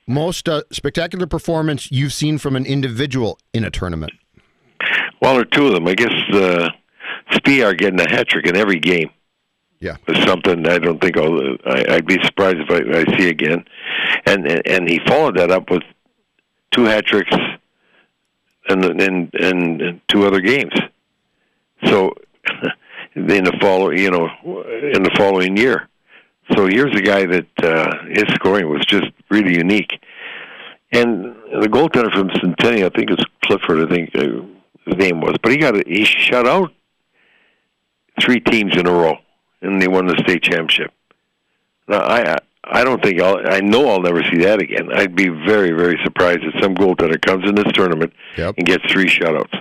Most 0.08 0.50
uh, 0.50 0.64
spectacular 0.72 1.28
performance 1.28 1.92
you've 1.92 2.14
seen 2.14 2.40
from 2.40 2.56
an 2.56 2.66
individual 2.66 3.38
in 3.54 3.64
a 3.64 3.70
tournament. 3.70 4.12
Well, 5.22 5.34
there 5.34 5.42
are 5.42 5.46
two 5.46 5.68
of 5.68 5.74
them. 5.74 5.88
I 5.88 5.94
guess 5.94 6.14
uh, 6.34 6.70
Spehar 7.32 7.78
getting 7.78 8.00
a 8.00 8.10
hat 8.10 8.28
trick 8.28 8.48
in 8.48 8.56
every 8.56 8.80
game. 8.80 9.12
Yeah, 9.80 9.96
something 10.26 10.68
I 10.68 10.78
don't 10.78 11.00
think 11.00 11.18
I'll. 11.18 11.56
I, 11.66 11.86
I'd 11.90 12.06
be 12.06 12.22
surprised 12.24 12.58
if 12.60 12.70
I, 12.70 13.00
I 13.00 13.18
see 13.18 13.30
again. 13.30 13.64
And, 14.26 14.46
and 14.46 14.68
and 14.68 14.90
he 14.90 15.00
followed 15.08 15.38
that 15.38 15.52
up 15.52 15.70
with 15.70 15.84
two 16.72 16.84
hat 16.84 17.06
tricks 17.06 17.36
and 18.68 18.84
and 18.84 19.34
and 19.34 20.02
two 20.08 20.26
other 20.26 20.42
games. 20.42 20.74
So 21.86 22.14
in 23.16 23.44
the 23.44 23.58
follow, 23.62 23.92
you 23.92 24.12
know, 24.12 24.28
in 24.94 25.04
the 25.04 25.12
following 25.18 25.58
year. 25.58 25.88
So 26.56 26.66
here's 26.66 26.96
a 26.96 27.02
guy 27.02 27.26
that 27.26 27.48
uh, 27.64 28.06
his 28.10 28.26
scoring 28.36 28.70
was 28.70 28.86
just 28.86 29.08
really 29.30 29.56
unique. 29.56 30.02
And 30.92 31.36
the 31.62 31.68
goaltender 31.68 32.12
from 32.12 32.32
Centennial, 32.42 32.88
I 32.88 32.98
think 32.98 33.12
it's 33.12 33.24
Clifford. 33.46 33.88
I 33.88 33.94
think 33.94 34.16
uh, 34.16 34.42
his 34.86 34.98
name 34.98 35.22
was, 35.22 35.36
but 35.44 35.52
he 35.52 35.58
got 35.58 35.76
a, 35.76 35.84
he 35.86 36.04
shut 36.04 36.48
out 36.48 36.72
three 38.20 38.40
teams 38.40 38.76
in 38.76 38.88
a 38.88 38.92
row, 38.92 39.18
and 39.62 39.82
they 39.82 39.88
won 39.88 40.08
the 40.08 40.18
state 40.24 40.44
championship. 40.44 40.92
Now 41.88 42.00
I 42.02 42.38
I 42.64 42.84
don't 42.84 43.02
think 43.02 43.20
I'll. 43.22 43.40
I 43.48 43.62
know 43.62 43.90
I'll 43.90 44.02
never 44.02 44.22
see 44.24 44.38
that 44.40 44.62
again. 44.62 44.92
I'd 44.94 45.16
be 45.16 45.30
very, 45.30 45.72
very 45.72 46.00
surprised 46.04 46.42
if 46.44 46.62
some 46.62 46.76
goaltender 46.76 47.20
comes 47.20 47.48
in 47.48 47.56
this 47.56 47.72
tournament 47.74 48.14
Yep. 48.38 48.56
and 48.58 48.68
gets 48.68 48.84
three 48.92 49.08
shutouts. 49.08 49.54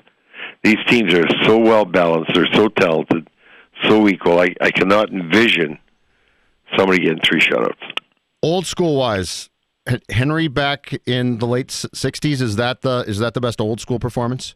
These 0.62 0.78
teams 0.88 1.14
are 1.14 1.26
so 1.44 1.56
well 1.56 1.84
balanced. 1.84 2.32
They're 2.34 2.52
so 2.52 2.68
talented, 2.68 3.28
so 3.84 4.08
equal. 4.08 4.40
I 4.40 4.54
I 4.61 4.70
cannot 4.70 5.11
envision 5.11 5.78
somebody 6.76 6.98
getting 7.04 7.20
three 7.24 7.40
shutouts. 7.40 7.80
Old 8.42 8.66
school 8.66 8.96
wise, 8.96 9.48
Henry 10.11 10.48
back 10.48 10.92
in 11.06 11.38
the 11.38 11.46
late 11.46 11.68
'60s 11.68 12.42
is 12.42 12.56
that 12.56 12.82
the 12.82 13.04
is 13.06 13.20
that 13.20 13.32
the 13.34 13.40
best 13.40 13.61
old 13.61 13.80
school 13.80 13.98
performance? 13.98 14.54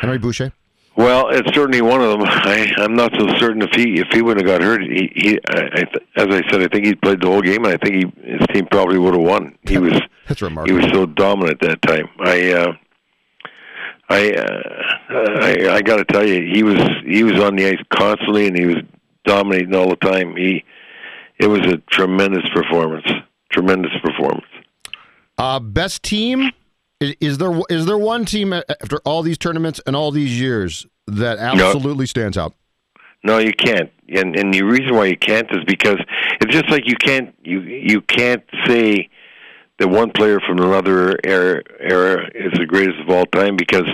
Henry 0.00 0.18
Boucha. 0.18 0.52
Well, 0.94 1.30
it's 1.30 1.54
certainly 1.54 1.80
one 1.80 2.02
of 2.02 2.10
them. 2.10 2.22
I, 2.24 2.70
I'm 2.76 2.94
not 2.94 3.12
so 3.18 3.26
certain 3.38 3.62
if 3.62 3.70
he 3.74 4.00
if 4.00 4.08
he 4.12 4.20
wouldn't 4.20 4.46
have 4.46 4.60
got 4.60 4.66
hurt. 4.66 4.82
He, 4.82 5.10
he 5.14 5.40
I, 5.48 5.60
I, 5.60 5.82
as 6.16 6.26
I 6.26 6.50
said, 6.50 6.62
I 6.62 6.68
think 6.68 6.84
he 6.84 6.94
played 6.94 7.22
the 7.22 7.28
whole 7.28 7.40
game, 7.40 7.64
and 7.64 7.74
I 7.74 7.76
think 7.78 7.94
he, 7.94 8.30
his 8.30 8.46
team 8.52 8.66
probably 8.70 8.98
would 8.98 9.14
have 9.14 9.22
won. 9.22 9.56
He 9.62 9.78
was 9.78 9.98
That's 10.28 10.42
remarkable. 10.42 10.78
he 10.78 10.84
was 10.84 10.92
so 10.92 11.06
dominant 11.06 11.60
that 11.60 11.80
time. 11.82 12.08
I 12.20 12.52
uh, 12.52 12.72
I 14.10 14.32
uh, 14.32 14.62
I, 15.08 15.74
I 15.76 15.82
got 15.82 15.96
to 15.96 16.04
tell 16.04 16.26
you, 16.26 16.52
he 16.54 16.62
was 16.62 16.78
he 17.06 17.24
was 17.24 17.40
on 17.40 17.56
the 17.56 17.66
ice 17.68 17.82
constantly, 17.90 18.46
and 18.46 18.58
he 18.58 18.66
was 18.66 18.76
dominating 19.24 19.74
all 19.74 19.88
the 19.88 19.96
time. 19.96 20.36
He 20.36 20.62
it 21.38 21.46
was 21.46 21.60
a 21.60 21.78
tremendous 21.90 22.48
performance. 22.54 23.06
Tremendous 23.50 23.92
performance. 24.02 24.46
Uh, 25.38 25.58
best 25.58 26.02
team 26.02 26.52
is, 27.02 27.16
is 27.20 27.38
there 27.38 27.60
is 27.68 27.86
there 27.86 27.98
one 27.98 28.24
team 28.24 28.52
after 28.52 28.98
all 29.04 29.22
these 29.22 29.38
tournaments 29.38 29.80
and 29.86 29.96
all 29.96 30.10
these 30.10 30.40
years 30.40 30.86
that 31.06 31.38
absolutely 31.38 32.06
stands 32.06 32.38
out? 32.38 32.54
No, 33.24 33.38
you 33.38 33.52
can't. 33.52 33.90
And 34.08 34.36
and 34.36 34.52
the 34.52 34.62
reason 34.62 34.94
why 34.94 35.06
you 35.06 35.16
can't 35.16 35.48
is 35.50 35.64
because 35.66 35.98
it's 36.40 36.52
just 36.52 36.70
like 36.70 36.86
you 36.86 36.96
can't 36.96 37.34
you 37.42 37.60
you 37.60 38.00
can't 38.02 38.44
say 38.66 39.08
that 39.78 39.88
one 39.88 40.10
player 40.10 40.38
from 40.40 40.58
another 40.58 41.16
era 41.24 41.62
era 41.80 42.28
is 42.34 42.52
the 42.58 42.66
greatest 42.66 43.00
of 43.00 43.10
all 43.10 43.26
time 43.26 43.56
because 43.56 43.88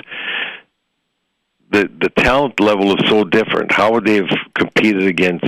the 1.70 1.90
the 2.00 2.10
talent 2.18 2.60
level 2.60 2.92
is 2.98 3.08
so 3.08 3.24
different. 3.24 3.72
How 3.72 3.92
would 3.92 4.04
they 4.04 4.16
have 4.16 4.30
competed 4.54 5.06
against 5.06 5.46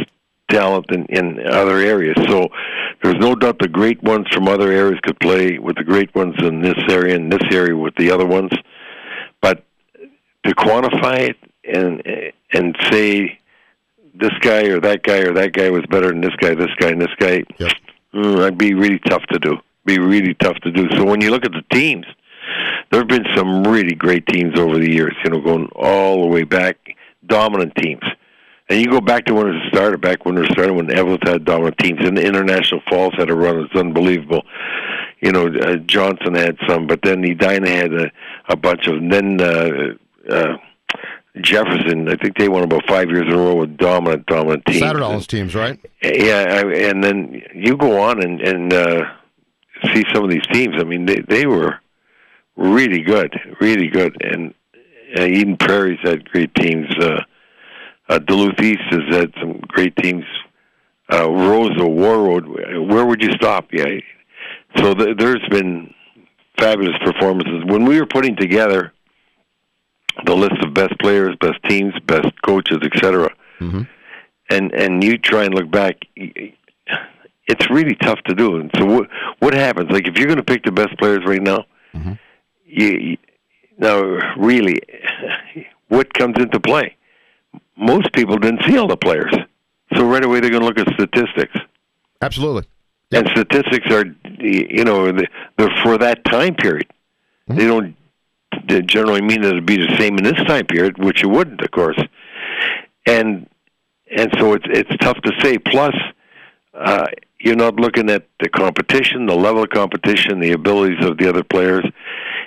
talent 0.51 0.87
in, 0.91 1.07
in 1.07 1.47
other 1.47 1.79
areas? 1.79 2.17
So 2.29 2.49
there's 3.03 3.17
no 3.19 3.35
doubt 3.35 3.59
the 3.61 3.69
great 3.69 4.03
ones 4.03 4.27
from 4.33 4.49
other 4.49 4.71
areas 4.71 5.01
could 5.03 5.19
play 5.21 5.59
with 5.59 5.77
the 5.77 5.85
great 5.85 6.15
ones 6.15 6.35
in 6.41 6.61
this 6.61 6.79
area 6.91 7.17
and 7.17 7.33
this 7.33 7.43
area 7.51 7.77
with 7.77 7.95
the 7.97 8.11
other 8.11 8.27
ones. 8.27 8.51
But 9.41 9.65
to 10.45 10.55
quantify 10.55 11.31
it 11.31 11.37
and 11.65 12.03
and 12.53 12.77
say 12.91 13.39
this 14.15 14.33
guy 14.41 14.65
or 14.67 14.81
that 14.81 15.03
guy 15.03 15.19
or 15.21 15.33
that 15.35 15.53
guy 15.53 15.71
was 15.71 15.85
better 15.89 16.09
than 16.09 16.21
this 16.21 16.35
guy, 16.37 16.55
this 16.55 16.75
guy, 16.79 16.89
and 16.91 17.01
this 17.01 17.15
guy, 17.19 17.43
Yep. 17.59 17.73
mm, 18.15 18.37
that'd 18.39 18.59
be 18.59 18.75
really 18.75 18.99
tough 18.99 19.23
to 19.31 19.39
do. 19.39 19.57
Be 19.87 19.99
really 19.99 20.35
tough 20.35 20.57
to 20.65 20.71
do. 20.71 20.89
So 20.97 21.05
when 21.05 21.21
you 21.23 21.31
look 21.31 21.45
at 21.47 21.53
the 21.53 21.65
teams, 21.73 22.05
there 22.91 23.01
have 23.01 23.09
been 23.09 23.25
some 23.37 23.63
really 23.65 23.95
great 23.95 24.27
teams 24.27 24.59
over 24.59 24.79
the 24.79 24.91
years. 24.91 25.15
You 25.25 25.31
know, 25.31 25.41
going 25.41 25.69
all 25.75 26.23
the 26.23 26.29
way 26.29 26.43
back, 26.45 26.77
dominant 27.27 27.75
teams. 27.77 28.03
And 28.71 28.81
you 28.81 28.87
go 28.87 29.01
back 29.01 29.25
to 29.25 29.35
when 29.35 29.49
it 29.49 29.61
started, 29.69 30.01
back 30.01 30.25
when 30.25 30.39
it 30.39 30.49
started, 30.53 30.75
when 30.75 30.87
Eveleth 30.87 31.27
had 31.27 31.45
dominant 31.45 31.77
teams, 31.79 31.99
and 32.03 32.17
the 32.17 32.25
International 32.25 32.81
Falls 32.89 33.13
had 33.17 33.29
a 33.29 33.35
run. 33.35 33.59
It's 33.59 33.75
unbelievable. 33.75 34.45
You 35.21 35.33
know, 35.33 35.49
uh, 35.49 35.77
Johnson 35.77 36.35
had 36.35 36.57
some, 36.69 36.87
but 36.87 37.01
then 37.03 37.25
Edina 37.25 37.69
had 37.69 37.93
a, 37.93 38.13
a 38.49 38.55
bunch 38.57 38.87
of. 38.87 38.95
And 38.95 39.13
then 39.13 39.41
uh, 39.41 39.95
uh, 40.31 40.57
Jefferson, 41.41 42.09
I 42.09 42.15
think 42.15 42.39
they 42.39 42.49
won 42.49 42.63
about 42.63 42.87
five 42.87 43.11
years 43.11 43.27
in 43.27 43.33
a 43.33 43.37
row 43.37 43.57
with 43.57 43.77
dominant, 43.77 44.27
dominant 44.27 44.65
teams. 44.67 44.79
Saturday's 44.79 45.27
teams, 45.27 45.55
right? 45.57 45.79
Yeah, 46.05 46.63
I, 46.63 46.73
and 46.91 47.03
then 47.03 47.43
you 47.53 47.77
go 47.77 48.01
on 48.01 48.23
and 48.23 48.41
and 48.41 48.73
uh, 48.73 49.05
see 49.93 50.05
some 50.15 50.23
of 50.23 50.31
these 50.31 50.47
teams. 50.53 50.77
I 50.79 50.85
mean, 50.85 51.07
they 51.07 51.21
they 51.29 51.47
were 51.47 51.81
really 52.55 53.01
good, 53.01 53.35
really 53.61 53.89
good, 53.89 54.17
and 54.23 54.55
uh, 55.19 55.25
Eden 55.25 55.57
Prairie's 55.57 55.99
had 56.03 56.31
great 56.31 56.55
teams. 56.55 56.87
Uh, 56.99 57.25
uh, 58.11 58.19
Duluth 58.19 58.61
East 58.61 58.83
has 58.91 59.01
had 59.11 59.33
some 59.41 59.61
great 59.69 59.95
teams. 59.97 60.25
Uh, 61.09 61.27
Roseau, 61.27 61.89
Warroad, 61.89 62.89
where 62.89 63.05
would 63.07 63.23
you 63.23 63.33
stop? 63.33 63.69
Yeah, 63.73 63.87
so 64.77 64.95
th- 64.95 65.17
there's 65.17 65.45
been 65.51 65.93
fabulous 66.59 66.97
performances. 67.05 67.65
When 67.65 67.85
we 67.85 67.99
were 67.99 68.07
putting 68.07 68.37
together 68.37 68.93
the 70.27 70.35
list 70.37 70.63
of 70.63 70.75
best 70.75 70.99
players, 71.01 71.35
best 71.41 71.59
teams, 71.69 71.95
best 72.07 72.29
coaches, 72.43 72.79
etc 72.85 73.31
Mhm. 73.61 73.89
and 74.51 74.73
and 74.75 75.03
you 75.05 75.17
try 75.19 75.45
and 75.45 75.55
look 75.55 75.71
back, 75.71 75.97
it's 76.17 77.71
really 77.71 77.97
tough 77.97 78.21
to 78.27 78.35
do. 78.35 78.57
And 78.57 78.71
so 78.77 78.85
what 78.85 79.09
what 79.41 79.55
happens? 79.55 79.91
Like 79.91 80.07
if 80.07 80.17
you're 80.17 80.27
going 80.27 80.37
to 80.45 80.45
pick 80.53 80.63
the 80.65 80.73
best 80.73 80.97
players 80.99 81.21
right 81.27 81.43
now, 81.43 81.65
mm-hmm. 81.95 82.13
you, 82.67 82.87
you 83.07 83.17
now 83.79 84.01
really 84.37 84.81
what 85.89 86.13
comes 86.15 86.37
into 86.39 86.61
play? 86.61 86.97
Most 87.81 88.13
people 88.13 88.37
didn't 88.37 88.63
see 88.69 88.77
all 88.77 88.87
the 88.87 88.97
players, 88.97 89.35
so 89.95 90.05
right 90.07 90.23
away 90.23 90.41
they're 90.41 90.51
going 90.51 90.63
to 90.63 90.69
look 90.69 90.79
at 90.79 90.93
statistics. 90.95 91.57
Absolutely. 92.21 92.65
Yep. 93.11 93.25
And 93.25 93.31
statistics 93.31 93.91
are, 93.91 94.05
you 94.39 94.85
know, 94.85 95.11
they're 95.57 95.77
for 95.83 95.99
that 95.99 96.25
time 96.25 96.55
period. 96.55 96.87
Mm-hmm. 97.49 97.59
They 97.59 97.67
don't 97.67 97.97
generally 98.87 99.23
mean 99.23 99.43
that 99.43 99.51
it'd 99.51 99.67
be 99.67 99.79
the 99.79 99.97
same 99.99 100.19
in 100.19 100.25
this 100.25 100.37
time 100.47 100.67
period, 100.67 101.03
which 101.03 101.23
it 101.23 101.27
wouldn't, 101.27 101.61
of 101.61 101.71
course. 101.71 102.01
And 103.07 103.49
and 104.17 104.31
so 104.39 104.53
it's 104.55 104.67
it's 104.69 104.97
tough 105.01 105.17
to 105.23 105.33
say. 105.41 105.59
Plus, 105.59 105.95
uh, 106.75 107.07
you're 107.41 107.57
not 107.57 107.77
looking 107.77 108.11
at 108.11 108.27
the 108.41 108.49
competition, 108.49 109.27
the 109.27 109.35
level 109.35 109.63
of 109.63 109.71
competition, 109.71 110.41
the 110.41 110.53
abilities 110.53 111.05
of 111.05 111.17
the 111.19 111.29
other 111.29 111.43
players, 111.43 111.85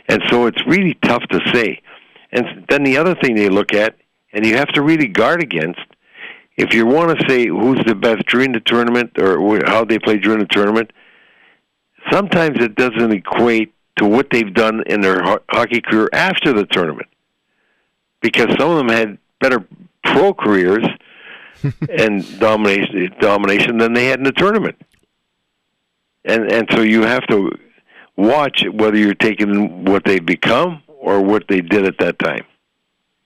and 0.08 0.22
so 0.30 0.46
it's 0.46 0.66
really 0.68 0.94
tough 1.04 1.24
to 1.30 1.40
say. 1.52 1.82
And 2.32 2.66
then 2.70 2.84
the 2.84 2.98
other 2.98 3.16
thing 3.16 3.36
they 3.36 3.50
look 3.50 3.74
at, 3.74 3.96
and 4.34 4.46
you 4.46 4.58
have 4.58 4.70
to 4.70 4.82
really 4.82 5.08
guard 5.08 5.42
against, 5.42 5.80
if 6.58 6.74
you 6.74 6.86
want 6.86 7.18
to 7.18 7.30
say 7.30 7.48
who's 7.48 7.84
the 7.86 7.96
best 7.96 8.26
during 8.28 8.52
the 8.52 8.60
tournament 8.60 9.18
or 9.18 9.62
how 9.66 9.86
they 9.86 10.00
play 10.00 10.18
during 10.18 10.40
the 10.40 10.46
tournament, 10.46 10.92
sometimes 12.12 12.58
it 12.60 12.76
doesn't 12.76 13.12
equate 13.12 13.74
to 13.98 14.06
what 14.06 14.30
they've 14.32 14.54
done 14.54 14.84
in 14.88 15.02
their 15.02 15.22
ho- 15.24 15.44
hockey 15.50 15.82
career 15.82 16.10
after 16.14 16.52
the 16.52 16.66
tournament, 16.66 17.08
because 18.22 18.48
some 18.58 18.72
of 18.72 18.78
them 18.78 18.90
had 18.90 19.18
better 19.40 19.66
pro 20.04 20.34
careers 20.34 20.86
and 21.90 22.40
domination 22.40 23.14
domination 23.20 23.78
than 23.78 23.94
they 23.94 24.06
had 24.06 24.20
in 24.20 24.26
the 24.26 24.32
tournament. 24.32 24.76
And 26.26 26.52
and 26.52 26.68
so 26.72 26.82
you 26.82 27.04
have 27.04 27.26
to 27.28 27.52
watch 28.16 28.64
whether 28.72 28.98
you're 28.98 29.14
taking 29.14 29.86
what 29.86 30.04
they've 30.06 30.26
become 30.26 30.82
or 30.88 31.22
what 31.22 31.48
they 31.48 31.62
did 31.62 31.86
at 31.86 31.98
that 32.00 32.20
time. 32.20 32.46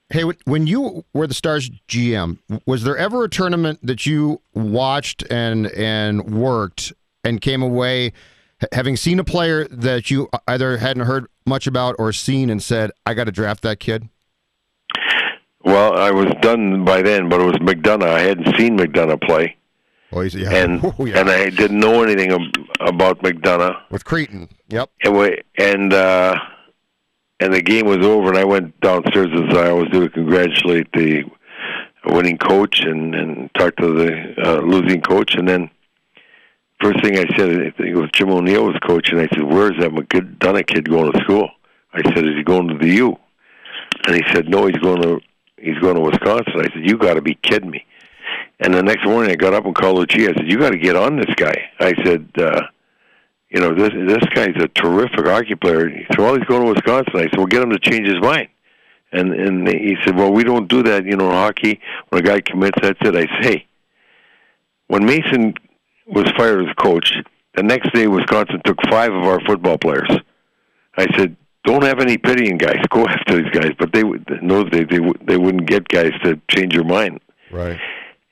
Hey, 0.09 0.23
when 0.45 0.67
you 0.67 1.03
were 1.13 1.27
the 1.27 1.33
Stars 1.33 1.69
GM, 1.89 2.39
was 2.65 2.83
there 2.83 2.97
ever 2.97 3.25
a 3.25 3.29
tournament 3.29 3.79
that 3.83 4.05
you 4.05 4.41
watched 4.53 5.23
and 5.29 5.67
and 5.67 6.33
worked 6.33 6.93
and 7.25 7.41
came 7.41 7.61
away 7.61 8.13
having 8.71 8.95
seen 8.95 9.19
a 9.19 9.23
player 9.23 9.67
that 9.67 10.09
you 10.09 10.29
either 10.47 10.77
hadn't 10.77 11.05
heard 11.05 11.27
much 11.45 11.67
about 11.67 11.95
or 11.99 12.13
seen 12.13 12.49
and 12.49 12.63
said, 12.63 12.91
"I 13.05 13.13
got 13.13 13.25
to 13.25 13.31
draft 13.31 13.63
that 13.63 13.79
kid"? 13.81 14.07
Well, 15.63 15.97
I 15.97 16.11
was 16.11 16.33
done 16.41 16.85
by 16.85 17.01
then, 17.01 17.27
but 17.27 17.41
it 17.41 17.43
was 17.43 17.55
McDonagh. 17.55 18.07
I 18.07 18.21
hadn't 18.21 18.55
seen 18.55 18.77
McDonagh 18.77 19.21
play. 19.21 19.57
Oh, 20.13 20.21
he's, 20.21 20.33
yeah. 20.33 20.53
And 20.53 20.79
oh, 20.99 21.05
yeah. 21.05 21.19
and 21.19 21.29
I 21.29 21.49
didn't 21.49 21.79
know 21.79 22.01
anything 22.01 22.31
about 22.79 23.19
McDonagh 23.21 23.75
with 23.91 24.05
Cretin. 24.05 24.47
Yep. 24.69 24.89
And 25.03 25.17
we, 25.17 25.41
and 25.57 25.93
uh, 25.93 26.39
and 27.39 27.53
the 27.53 27.61
game 27.61 27.85
was 27.85 28.05
over, 28.05 28.29
and 28.29 28.37
I 28.37 28.43
went 28.43 28.79
downstairs 28.81 29.27
as 29.33 29.57
I 29.57 29.69
always 29.69 29.89
do 29.89 30.01
to 30.01 30.09
congratulate 30.09 30.91
the 30.93 31.23
winning 32.05 32.37
coach 32.37 32.81
and 32.81 33.13
and 33.15 33.53
talk 33.55 33.75
to 33.77 33.93
the 33.93 34.33
uh, 34.45 34.61
losing 34.61 35.01
coach, 35.01 35.35
and 35.35 35.47
then 35.47 35.69
first 36.81 37.03
thing 37.03 37.17
I 37.17 37.25
said, 37.35 37.49
I 37.49 37.83
it 37.83 37.95
was 37.95 38.09
Jim 38.13 38.29
O'Neill 38.29 38.65
was 38.65 38.79
coaching. 38.85 39.19
I 39.19 39.27
said, 39.27 39.43
"Where's 39.43 39.77
that 39.79 39.91
McDonagh 39.91 40.67
kid 40.67 40.89
going 40.89 41.11
to 41.11 41.19
school?" 41.21 41.49
I 41.93 42.01
said, 42.13 42.25
"Is 42.25 42.35
he 42.35 42.43
going 42.43 42.67
to 42.67 42.77
the 42.77 42.93
U?" 42.95 43.17
And 44.05 44.15
he 44.15 44.23
said, 44.33 44.47
"No, 44.49 44.67
he's 44.67 44.77
going 44.77 45.01
to 45.01 45.19
he's 45.57 45.77
going 45.79 45.95
to 45.95 46.01
Wisconsin. 46.01 46.53
I 46.59 46.73
said, 46.73 46.87
you 46.87 46.97
got 46.97 47.15
to 47.15 47.21
be 47.21 47.35
kidding 47.35 47.69
me. 47.69 47.85
And 48.59 48.73
the 48.73 48.83
next 48.83 49.05
morning 49.05 49.31
I 49.31 49.35
got 49.35 49.53
up 49.53 49.65
and 49.65 49.75
called 49.75 49.97
Lucia. 49.97 50.29
I 50.29 50.33
said, 50.33 50.49
you 50.49 50.57
got 50.57 50.71
to 50.71 50.77
get 50.77 50.95
on 50.95 51.17
this 51.17 51.33
guy. 51.35 51.69
I 51.79 51.93
said, 52.03 52.29
uh, 52.37 52.61
you 53.49 53.61
know, 53.61 53.73
this 53.73 53.91
this 54.07 54.23
guy's 54.33 54.55
a 54.61 54.67
terrific 54.67 55.25
hockey 55.25 55.55
player. 55.55 55.89
He 55.89 56.05
said, 56.09 56.19
well, 56.19 56.35
he's 56.35 56.43
going 56.45 56.63
to 56.63 56.73
Wisconsin. 56.73 57.15
I 57.15 57.23
said, 57.23 57.37
well, 57.37 57.45
get 57.45 57.63
him 57.63 57.69
to 57.69 57.79
change 57.79 58.07
his 58.07 58.21
mind. 58.21 58.49
And 59.11 59.33
and 59.33 59.67
he 59.67 59.95
said, 60.03 60.17
well, 60.17 60.31
we 60.31 60.43
don't 60.43 60.67
do 60.67 60.83
that, 60.83 61.05
you 61.05 61.15
know, 61.15 61.27
in 61.29 61.35
hockey. 61.35 61.79
When 62.09 62.21
a 62.21 62.27
guy 62.27 62.41
commits, 62.41 62.77
that's 62.81 62.99
it. 63.01 63.15
I 63.15 63.25
say, 63.41 63.49
hey, 63.49 63.67
when 64.87 65.05
Mason 65.05 65.53
was 66.07 66.29
fired 66.37 66.67
as 66.67 66.73
coach, 66.75 67.13
the 67.55 67.63
next 67.63 67.93
day 67.93 68.07
Wisconsin 68.07 68.61
took 68.65 68.77
five 68.89 69.13
of 69.13 69.23
our 69.23 69.39
football 69.41 69.77
players. 69.77 70.09
I 70.97 71.07
said, 71.15 71.37
don't 71.63 71.83
have 71.83 71.99
any 71.99 72.17
pity 72.17 72.49
in 72.49 72.57
guys. 72.57 72.79
Go 72.89 73.05
after 73.07 73.41
these 73.41 73.51
guys. 73.51 73.71
But 73.77 73.93
they 73.93 74.01
in 74.01 74.47
those 74.47 74.69
days 74.71 74.87
they 74.89 74.99
they 75.25 75.37
wouldn't 75.37 75.67
get 75.67 75.87
guys 75.87 76.11
to 76.23 76.39
change 76.49 76.73
their 76.73 76.83
mind. 76.83 77.21
Right. 77.51 77.79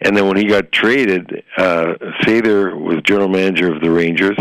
And 0.02 0.16
then 0.16 0.28
when 0.28 0.36
he 0.36 0.44
got 0.44 0.74
traded, 0.74 1.44
uh, 1.58 1.94
Sather 2.24 2.78
was 2.78 2.98
general 3.06 3.30
manager 3.30 3.74
of 3.74 3.82
the 3.82 3.90
Rangers, 3.90 4.38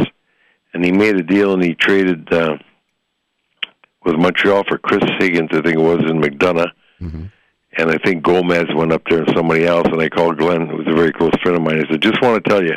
and 0.74 0.84
he 0.84 0.92
made 0.92 1.16
a 1.16 1.22
deal 1.22 1.54
and 1.54 1.62
he 1.62 1.74
traded 1.74 2.30
uh, 2.32 2.58
with 4.04 4.16
Montreal 4.16 4.64
for 4.64 4.78
Chris 4.78 5.04
Higgins, 5.18 5.50
I 5.52 5.62
think 5.62 5.76
it 5.76 5.80
was 5.80 6.00
in 6.00 6.20
McDonagh. 6.20 6.72
Mm-hmm. 7.00 7.24
And 7.76 7.90
I 7.90 7.98
think 7.98 8.22
Gomez 8.22 8.66
went 8.74 8.92
up 8.92 9.02
there 9.08 9.22
and 9.22 9.32
somebody 9.34 9.66
else. 9.66 9.86
And 9.90 10.00
I 10.00 10.08
called 10.08 10.38
Glen, 10.38 10.68
who 10.68 10.76
was 10.76 10.86
a 10.86 10.94
very 10.94 11.12
close 11.12 11.32
friend 11.42 11.56
of 11.56 11.62
mine. 11.62 11.84
I 11.84 11.90
said, 11.90 12.02
"Just 12.02 12.22
want 12.22 12.42
to 12.42 12.48
tell 12.48 12.62
you, 12.62 12.74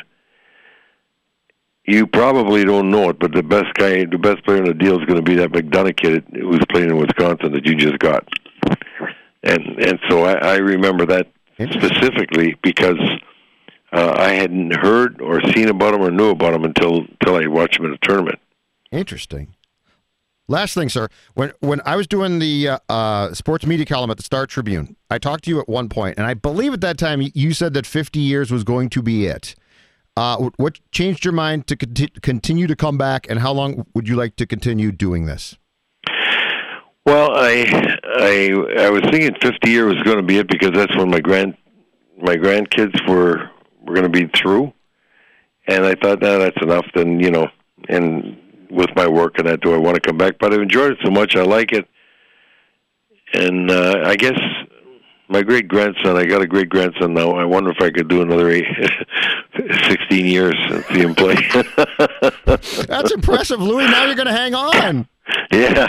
you 1.85 2.07
probably 2.07 2.65
don't 2.65 2.89
know 2.89 3.09
it, 3.09 3.19
but 3.19 3.31
the 3.31 3.43
best 3.43 3.73
guy, 3.75 4.05
the 4.05 4.17
best 4.17 4.43
player 4.43 4.57
in 4.57 4.65
the 4.65 4.73
deal 4.73 4.99
is 4.99 5.05
going 5.05 5.17
to 5.17 5.21
be 5.21 5.35
that 5.35 5.51
McDonagh 5.51 5.97
kid 5.97 6.25
who's 6.33 6.65
playing 6.69 6.89
in 6.89 6.97
Wisconsin 6.97 7.53
that 7.53 7.65
you 7.65 7.75
just 7.75 7.99
got. 7.99 8.27
And 9.43 9.61
and 9.79 9.99
so 10.09 10.23
I, 10.23 10.33
I 10.33 10.55
remember 10.57 11.05
that 11.05 11.27
specifically 11.71 12.55
because 12.63 12.99
uh, 13.97 14.13
I 14.15 14.33
hadn't 14.33 14.75
heard 14.75 15.21
or 15.21 15.41
seen 15.53 15.69
about 15.69 15.95
him 15.95 16.01
or 16.03 16.11
knew 16.11 16.29
about 16.29 16.53
him 16.53 16.63
until 16.63 16.99
until 17.19 17.35
I 17.35 17.47
watched 17.47 17.79
him 17.79 17.85
in 17.85 17.93
a 17.93 17.97
tournament. 17.97 18.39
Interesting. 18.91 19.55
Last 20.47 20.75
thing, 20.75 20.87
sir. 20.87 21.09
When 21.33 21.51
when 21.61 21.81
I 21.83 21.95
was 21.95 22.05
doing 22.05 22.37
the 22.37 22.69
uh, 22.69 22.79
uh, 22.89 23.33
sports 23.33 23.65
media 23.65 23.87
column 23.87 24.11
at 24.11 24.17
the 24.17 24.23
Star 24.23 24.45
Tribune, 24.45 24.95
I 25.09 25.17
talked 25.17 25.45
to 25.45 25.49
you 25.49 25.59
at 25.59 25.67
one 25.67 25.89
point, 25.89 26.17
and 26.17 26.27
I 26.27 26.35
believe 26.35 26.73
at 26.73 26.81
that 26.81 26.99
time 26.99 27.27
you 27.33 27.53
said 27.53 27.73
that 27.73 27.87
50 27.87 28.19
years 28.19 28.51
was 28.51 28.63
going 28.63 28.89
to 28.89 29.01
be 29.01 29.25
it. 29.25 29.55
Uh, 30.15 30.49
what 30.57 30.79
changed 30.91 31.25
your 31.25 31.33
mind 31.33 31.67
to 31.67 31.75
continue 31.75 32.67
to 32.67 32.75
come 32.75 32.97
back, 32.97 33.27
and 33.29 33.39
how 33.39 33.51
long 33.51 33.85
would 33.93 34.07
you 34.07 34.15
like 34.15 34.35
to 34.35 34.45
continue 34.45 34.91
doing 34.91 35.25
this? 35.25 35.57
Well, 37.05 37.31
I 37.33 37.97
I 38.03 38.85
I 38.85 38.89
was 38.89 39.01
thinking 39.09 39.35
50 39.41 39.69
years 39.69 39.95
was 39.95 40.03
going 40.03 40.17
to 40.17 40.23
be 40.23 40.37
it 40.37 40.47
because 40.47 40.71
that's 40.71 40.95
when 40.95 41.09
my 41.09 41.19
grand 41.19 41.57
my 42.21 42.35
grandkids 42.35 42.95
were 43.07 43.49
were 43.87 43.93
going 43.93 44.03
to 44.03 44.09
be 44.09 44.29
through, 44.39 44.73
and 45.67 45.85
I 45.85 45.95
thought, 45.95 46.21
no, 46.21 46.39
that's 46.39 46.61
enough. 46.61 46.85
Then 46.93 47.19
you 47.19 47.31
know, 47.31 47.47
and 47.89 48.37
with 48.69 48.89
my 48.95 49.07
work 49.07 49.39
and 49.39 49.47
that, 49.47 49.61
do 49.61 49.73
I 49.73 49.77
want 49.77 49.95
to 49.95 50.01
come 50.01 50.17
back? 50.17 50.37
But 50.39 50.53
I've 50.53 50.61
enjoyed 50.61 50.91
it 50.91 50.97
so 51.03 51.09
much, 51.09 51.35
I 51.35 51.43
like 51.43 51.71
it, 51.71 51.87
and 53.33 53.71
uh, 53.71 54.03
I 54.05 54.15
guess 54.15 54.39
my 55.29 55.41
great 55.41 55.67
grandson. 55.67 56.15
I 56.15 56.25
got 56.25 56.41
a 56.41 56.47
great 56.47 56.69
grandson 56.69 57.13
now. 57.13 57.31
I 57.31 57.45
wonder 57.45 57.71
if 57.71 57.81
I 57.81 57.89
could 57.89 58.07
do 58.07 58.21
another 58.21 58.49
eight, 58.49 58.65
16 59.89 60.25
years 60.25 60.55
and 60.69 60.83
see 60.85 61.01
him 61.01 61.15
play. 61.15 61.35
That's 62.87 63.11
impressive, 63.11 63.61
Louis. 63.61 63.85
Now 63.85 64.05
you're 64.05 64.15
going 64.15 64.27
to 64.27 64.33
hang 64.33 64.55
on. 64.55 65.07
Yeah. 65.51 65.87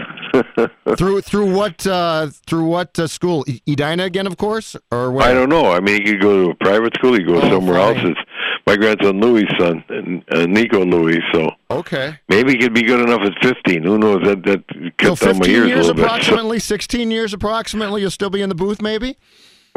through 0.96 1.20
through 1.22 1.55
what 1.55 1.87
uh, 1.87 2.29
through 2.46 2.66
what 2.66 2.98
uh, 2.98 3.07
school? 3.07 3.44
Edina 3.66 4.05
again, 4.05 4.27
of 4.27 4.37
course, 4.37 4.77
or 4.90 5.11
what? 5.11 5.27
I 5.27 5.33
don't 5.33 5.48
know. 5.48 5.72
I 5.72 5.81
mean, 5.81 6.03
he 6.03 6.12
could 6.12 6.20
go 6.20 6.44
to 6.44 6.51
a 6.51 6.55
private 6.55 6.94
school. 6.94 7.14
He 7.14 7.20
could 7.20 7.29
go 7.29 7.40
oh, 7.40 7.51
somewhere 7.51 7.79
fine. 7.79 7.96
else. 7.96 8.16
It's 8.16 8.20
my 8.66 8.77
grandson 8.77 9.20
Louis' 9.20 9.46
son, 9.59 9.83
and 9.88 10.24
uh, 10.33 10.46
Nico 10.46 10.85
Louis. 10.85 11.18
So 11.33 11.51
okay, 11.70 12.18
maybe 12.29 12.53
he 12.53 12.59
could 12.59 12.74
be 12.74 12.83
good 12.83 13.01
enough 13.01 13.22
at 13.22 13.33
15. 13.42 13.83
Who 13.83 13.98
knows? 13.98 14.22
That 14.24 14.44
that 14.44 14.96
cut 14.98 15.18
so 15.18 15.33
down 15.33 15.38
my 15.38 15.46
years, 15.46 15.68
years 15.68 15.88
approximately, 15.88 16.59
bit. 16.59 16.64
16 16.64 17.11
years 17.11 17.33
approximately. 17.33 18.03
You'll 18.03 18.11
still 18.11 18.31
be 18.31 18.42
in 18.42 18.48
the 18.48 18.55
booth, 18.55 18.83
maybe. 18.83 19.16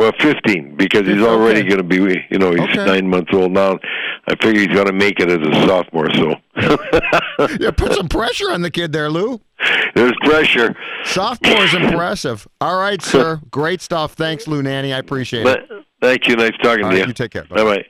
Well, 0.01 0.13
15, 0.19 0.77
because 0.77 1.05
he's 1.05 1.21
already 1.21 1.59
okay. 1.59 1.69
going 1.69 1.77
to 1.77 1.83
be, 1.83 2.25
you 2.31 2.39
know, 2.39 2.49
he's 2.49 2.61
okay. 2.61 2.85
nine 2.87 3.07
months 3.07 3.31
old 3.35 3.51
now. 3.51 3.77
I 4.25 4.35
figure 4.41 4.61
he's 4.61 4.76
going 4.76 4.88
to 4.88 4.93
make 4.93 5.19
it 5.19 5.30
as 5.30 5.47
a 5.47 5.67
sophomore, 5.67 6.09
so. 6.15 6.34
yeah, 7.59 7.69
put 7.78 7.93
some 7.93 8.09
pressure 8.09 8.49
on 8.49 8.63
the 8.63 8.71
kid 8.71 8.93
there, 8.93 9.11
Lou. 9.11 9.39
There's 9.93 10.15
pressure. 10.23 10.76
Sophomore 11.03 11.65
is 11.65 11.73
impressive. 11.76 12.47
All 12.59 12.80
right, 12.80 12.99
sir. 12.99 13.41
Great 13.51 13.80
stuff. 13.80 14.13
Thanks, 14.13 14.47
Lou 14.47 14.63
Nanne. 14.63 14.91
I 14.91 14.97
appreciate 14.97 15.45
it. 15.45 15.69
Thank 16.01 16.28
you. 16.28 16.36
Nice 16.36 16.53
talking 16.63 16.84
All 16.84 16.89
to 16.89 16.97
right, 16.97 17.03
you. 17.03 17.09
You 17.09 17.13
take 17.13 17.30
care. 17.30 17.43
Bye 17.43 17.63
bye. 17.63 17.86